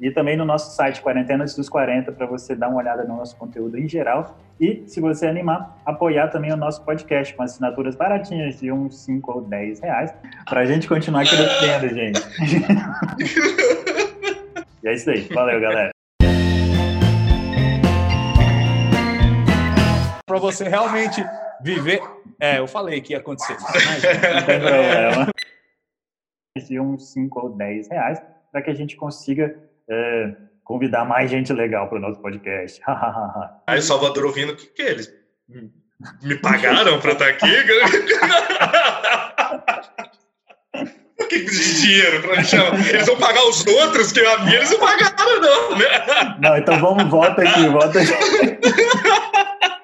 [0.00, 3.36] e também no nosso site Quarentenas dos 40 para você dar uma olhada no nosso
[3.36, 8.58] conteúdo em geral e, se você animar, apoiar também o nosso podcast com assinaturas baratinhas
[8.58, 10.14] de uns 5 ou 10 reais
[10.48, 12.20] para a gente continuar crescendo, gente.
[14.82, 15.20] e é isso aí.
[15.32, 15.90] Valeu, galera.
[20.30, 21.24] para você realmente
[21.60, 22.00] viver.
[22.38, 23.56] É, eu falei que ia acontecer.
[23.60, 24.02] Mas...
[24.02, 25.28] Não tem problema.
[26.68, 28.22] De uns 5 ou 10 reais
[28.52, 29.56] para que a gente consiga
[29.90, 30.32] é,
[30.64, 32.80] convidar mais gente legal para o nosso podcast.
[33.66, 34.90] Aí o Salvador ouvindo, o que, que é?
[34.90, 35.12] Eles
[36.22, 37.46] me pagaram para estar aqui?
[41.18, 42.88] O que de dinheiro para me chamar?
[42.88, 46.36] Eles vão pagar os outros, que a minha eles não pagaram, não, né?
[46.40, 48.12] Não, então vamos, volta aqui, volta aqui.